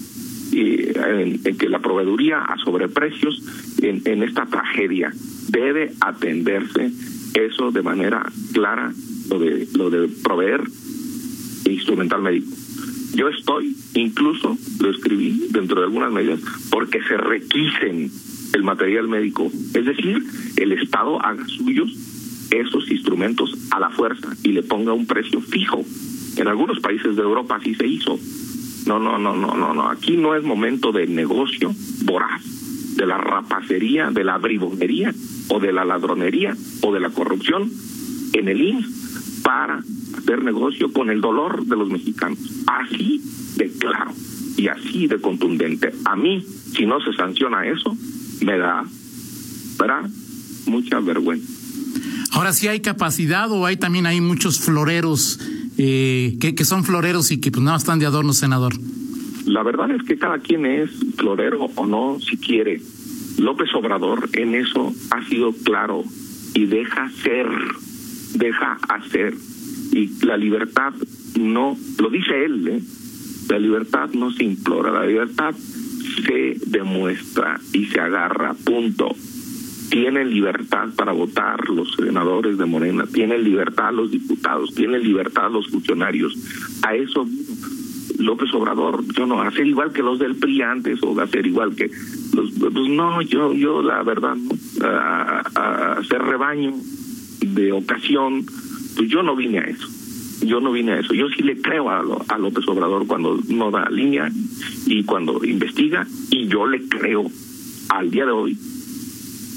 y 0.53 0.97
en, 0.99 1.41
en 1.45 1.57
que 1.57 1.69
la 1.69 1.81
proveeduría 1.81 2.39
a 2.39 2.57
sobreprecios 2.59 3.43
en, 3.83 4.03
en 4.05 4.23
esta 4.23 4.47
tragedia 4.47 5.13
debe 5.49 5.93
atenderse 6.01 6.93
eso 7.35 7.71
de 7.71 7.83
manera 7.83 8.25
clara 8.53 8.93
lo 9.31 9.39
de 9.39 9.67
lo 9.75 9.91
de 9.91 10.09
proveer 10.23 10.63
instrumental 11.67 12.23
médico. 12.23 12.55
Yo 13.15 13.29
estoy, 13.29 13.77
incluso 13.95 14.57
lo 14.81 14.91
escribí 14.91 15.47
dentro 15.51 15.81
de 15.81 15.87
algunas 15.87 16.11
medidas, 16.11 16.41
porque 16.71 17.01
se 17.03 17.17
requisen 17.17 18.11
el 18.53 18.63
material 18.65 19.09
médico. 19.09 19.51
Es 19.73 19.85
decir, 19.85 20.23
el 20.57 20.73
Estado 20.73 21.25
haga 21.25 21.47
suyos 21.47 21.91
esos 22.51 22.91
instrumentos 22.91 23.57
a 23.71 23.81
la 23.81 23.91
fuerza 23.91 24.29
y 24.43 24.53
le 24.53 24.63
ponga 24.63 24.93
un 24.93 25.07
precio 25.07 25.41
fijo. 25.41 25.85
En 26.37 26.49
algunos 26.49 26.81
países 26.81 27.15
de 27.15 27.23
Europa 27.23 27.57
así 27.57 27.75
se 27.75 27.87
hizo. 27.87 28.19
No, 28.87 28.99
no, 28.99 29.19
no, 29.19 29.37
no, 29.37 29.57
no, 29.57 29.73
no. 29.75 29.89
Aquí 29.89 30.17
no 30.17 30.35
es 30.35 30.43
momento 30.43 30.93
de 30.93 31.07
negocio 31.07 31.73
voraz, 32.05 32.43
de 32.97 33.07
la 33.07 33.19
rapacería, 33.19 34.11
de 34.11 34.25
la 34.25 34.39
bribonería 34.39 35.15
o 35.49 35.61
de 35.61 35.73
la 35.73 35.85
ladronería 35.85 36.57
o 36.83 36.93
de 36.93 37.01
la 37.01 37.11
corrupción 37.11 37.71
en 38.33 38.49
el 38.49 38.61
IMSS 38.61 39.41
para 39.43 39.83
hacer 40.25 40.43
negocio 40.43 40.93
con 40.93 41.11
el 41.11 41.21
dolor 41.21 41.67
de 41.67 41.77
los 41.77 41.89
mexicanos. 41.89 42.39
Así 42.67 43.21
de 43.57 43.71
claro 43.73 44.13
y 44.57 44.69
así 44.69 45.07
de 45.07 45.21
contundente. 45.21 45.93
A 46.05 46.17
mí, 46.17 46.45
si 46.73 46.87
no 46.87 47.01
se 47.01 47.13
sanciona 47.13 47.67
eso, 47.67 47.97
me 48.41 48.57
da, 48.59 48.85
¿verdad? 49.79 50.09
Mucha 50.67 51.01
vergüenza. 51.01 51.47
Ahora 52.33 52.53
sí 52.53 52.67
hay 52.69 52.81
capacidad 52.81 53.51
o 53.53 53.67
hay 53.67 53.77
también 53.77 54.07
hay 54.07 54.21
muchos 54.21 54.59
floreros 54.59 55.39
eh, 55.77 56.37
que, 56.41 56.55
que 56.55 56.65
son 56.65 56.85
floreros 56.85 57.31
y 57.31 57.41
que 57.41 57.51
pues 57.51 57.63
nada 57.63 57.77
están 57.77 57.99
de 57.99 58.07
adorno, 58.07 58.33
senador. 58.33 58.75
La 59.47 59.63
verdad 59.63 59.91
es 59.91 60.03
que 60.03 60.17
cada 60.17 60.39
quien 60.39 60.65
es 60.67 60.91
florero 61.17 61.69
o 61.75 61.87
no, 61.87 62.19
si 62.19 62.37
quiere. 62.39 62.81
López 63.39 63.69
Obrador 63.75 64.31
en 64.33 64.55
eso 64.55 64.93
ha 65.11 65.25
sido 65.27 65.53
claro 65.53 66.03
y 66.55 66.67
deja 66.67 67.11
ser, 67.23 67.47
deja 68.35 68.79
hacer. 68.89 69.35
Y 69.95 70.11
la 70.27 70.37
libertad 70.37 70.93
no, 71.39 71.77
lo 72.01 72.11
dice 72.11 72.45
él, 72.45 72.67
¿eh? 72.67 72.83
la 73.49 73.59
libertad 73.61 74.11
no 74.13 74.33
se 74.33 74.43
implora, 74.43 74.91
la 74.91 75.07
libertad 75.07 75.55
se 75.55 76.57
demuestra 76.67 77.61
y 77.73 77.87
se 77.87 78.01
agarra, 78.01 78.55
punto. 78.55 79.15
Tienen 79.91 80.31
libertad 80.31 80.89
para 80.97 81.13
votar 81.13 81.69
los 81.69 81.95
senadores 81.95 82.59
de 82.59 82.65
Morena, 82.65 83.07
tienen 83.07 83.45
libertad 83.45 83.93
los 83.93 84.11
diputados, 84.11 84.75
tienen 84.75 85.05
libertad 85.05 85.53
los 85.53 85.69
funcionarios. 85.69 86.37
A 86.83 86.97
eso 86.97 87.25
López 88.19 88.53
Obrador, 88.53 89.05
yo 89.15 89.27
no, 89.27 89.43
hacer 89.43 89.65
igual 89.65 89.93
que 89.93 90.03
los 90.03 90.19
del 90.19 90.35
PRI 90.35 90.63
antes 90.63 91.01
o 91.03 91.21
hacer 91.21 91.47
igual 91.47 91.77
que 91.77 91.89
los, 92.35 92.51
pues 92.51 92.89
no, 92.89 93.23
yo, 93.23 93.53
yo 93.53 93.81
la 93.81 94.03
verdad, 94.03 94.35
¿no? 94.35 94.51
a, 94.85 95.93
hacer 95.99 96.21
rebaño 96.23 96.75
de 97.41 97.73
ocasión, 97.73 98.45
pues 98.97 99.09
yo 99.09 99.23
no 99.23 99.37
vine 99.37 99.59
a 99.59 99.65
eso. 99.65 99.89
Yo 100.45 100.61
no 100.61 100.73
vine 100.73 100.93
a 100.93 101.01
eso. 101.01 101.15
Yo 101.15 101.29
sí 101.29 101.43
le 101.43 101.61
creo 101.61 101.89
a, 101.91 102.01
a 102.29 102.39
López 102.39 102.67
Obrador 102.69 103.07
cuando 103.07 103.39
no 103.49 103.71
da 103.71 103.89
línea 103.89 104.31
y 104.87 105.05
cuando 105.05 105.45
investiga, 105.45 106.07
y 106.31 106.49
yo 106.49 106.67
le 106.67 106.87
creo 106.89 107.31
al 107.89 108.11
día 108.11 108.27
de 108.27 108.33
hoy 108.33 108.59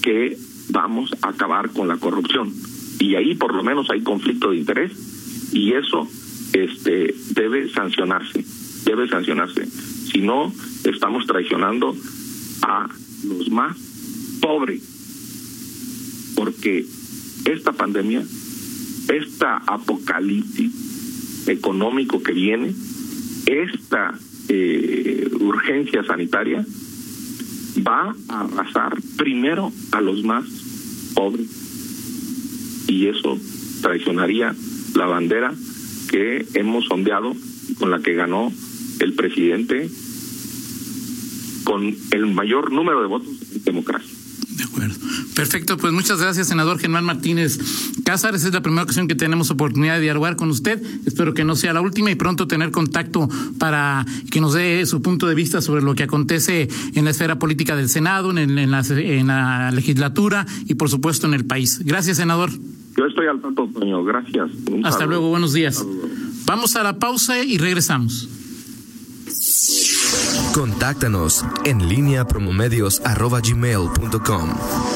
que 0.01 0.37
vamos 0.69 1.11
a 1.21 1.29
acabar 1.29 1.71
con 1.71 1.87
la 1.87 1.97
corrupción. 1.97 2.53
Y 2.99 3.15
ahí 3.15 3.35
por 3.35 3.53
lo 3.53 3.63
menos 3.63 3.89
hay 3.89 4.01
conflicto 4.01 4.51
de 4.51 4.57
interés 4.57 5.51
y 5.53 5.73
eso 5.73 6.07
este 6.53 7.13
debe 7.31 7.69
sancionarse, 7.69 8.43
debe 8.85 9.07
sancionarse. 9.07 9.65
Si 9.65 10.21
no, 10.21 10.51
estamos 10.83 11.25
traicionando 11.27 11.95
a 12.61 12.87
los 13.25 13.49
más 13.49 13.77
pobres. 14.41 14.81
Porque 16.35 16.85
esta 17.45 17.71
pandemia, 17.73 18.23
esta 19.09 19.57
apocalipsis 19.57 21.47
económico 21.47 22.21
que 22.21 22.33
viene, 22.33 22.73
esta 23.45 24.17
eh, 24.49 25.29
urgencia 25.39 26.03
sanitaria, 26.03 26.65
va 27.85 28.15
a 28.27 28.41
arrasar 28.41 28.97
primero 29.17 29.71
a 29.91 30.01
los 30.01 30.23
más 30.23 30.45
pobres. 31.13 32.85
Y 32.87 33.07
eso 33.07 33.37
traicionaría 33.81 34.55
la 34.95 35.05
bandera 35.05 35.53
que 36.09 36.45
hemos 36.53 36.85
sondeado, 36.85 37.35
con 37.79 37.91
la 37.91 37.99
que 37.99 38.13
ganó 38.13 38.51
el 38.99 39.13
presidente 39.13 39.89
con 41.63 41.93
el 42.11 42.27
mayor 42.27 42.71
número 42.71 43.01
de 43.01 43.07
votos 43.07 43.35
en 43.53 43.63
democracia. 43.63 44.15
De 44.55 44.63
acuerdo. 44.63 44.95
Perfecto, 45.37 45.77
pues 45.77 45.93
muchas 45.93 46.19
gracias, 46.19 46.47
senador 46.47 46.79
Germán 46.79 47.05
Martínez 47.05 47.59
Cázares. 48.03 48.43
Es 48.43 48.51
la 48.51 48.63
primera 48.63 48.81
ocasión 48.81 49.07
que 49.07 49.13
tenemos 49.13 49.51
oportunidad 49.51 49.97
de 49.97 50.01
dialogar 50.01 50.35
con 50.35 50.49
usted. 50.49 50.81
Espero 51.05 51.35
que 51.35 51.43
no 51.43 51.55
sea 51.55 51.73
la 51.73 51.81
última 51.81 52.09
y 52.09 52.15
pronto 52.15 52.47
tener 52.47 52.71
contacto 52.71 53.29
para 53.59 54.03
que 54.31 54.41
nos 54.41 54.55
dé 54.55 54.83
su 54.87 55.03
punto 55.03 55.27
de 55.27 55.35
vista 55.35 55.61
sobre 55.61 55.83
lo 55.83 55.93
que 55.93 56.01
acontece 56.01 56.67
en 56.95 57.05
la 57.05 57.11
esfera 57.11 57.37
política 57.37 57.75
del 57.75 57.87
Senado, 57.87 58.31
en, 58.31 58.57
en, 58.57 58.71
la, 58.71 58.83
en 58.89 59.27
la 59.27 59.69
legislatura 59.69 60.47
y, 60.65 60.73
por 60.73 60.89
supuesto, 60.89 61.27
en 61.27 61.35
el 61.35 61.45
país. 61.45 61.81
Gracias, 61.85 62.17
senador. 62.17 62.49
Yo 62.97 63.05
estoy 63.05 63.27
al 63.27 63.39
tanto, 63.39 63.69
Toño. 63.71 64.03
Gracias. 64.03 64.49
Un 64.71 64.87
Hasta 64.87 65.01
saludo. 65.01 65.17
luego, 65.17 65.29
buenos 65.29 65.53
días. 65.53 65.85
Vamos 66.47 66.75
a 66.75 66.81
la 66.81 66.97
pausa 66.97 67.43
y 67.43 67.59
regresamos. 67.59 68.27
Contáctanos 70.55 71.45
en 71.63 71.87
línea 71.87 72.25
promomedios.com. 72.25 74.49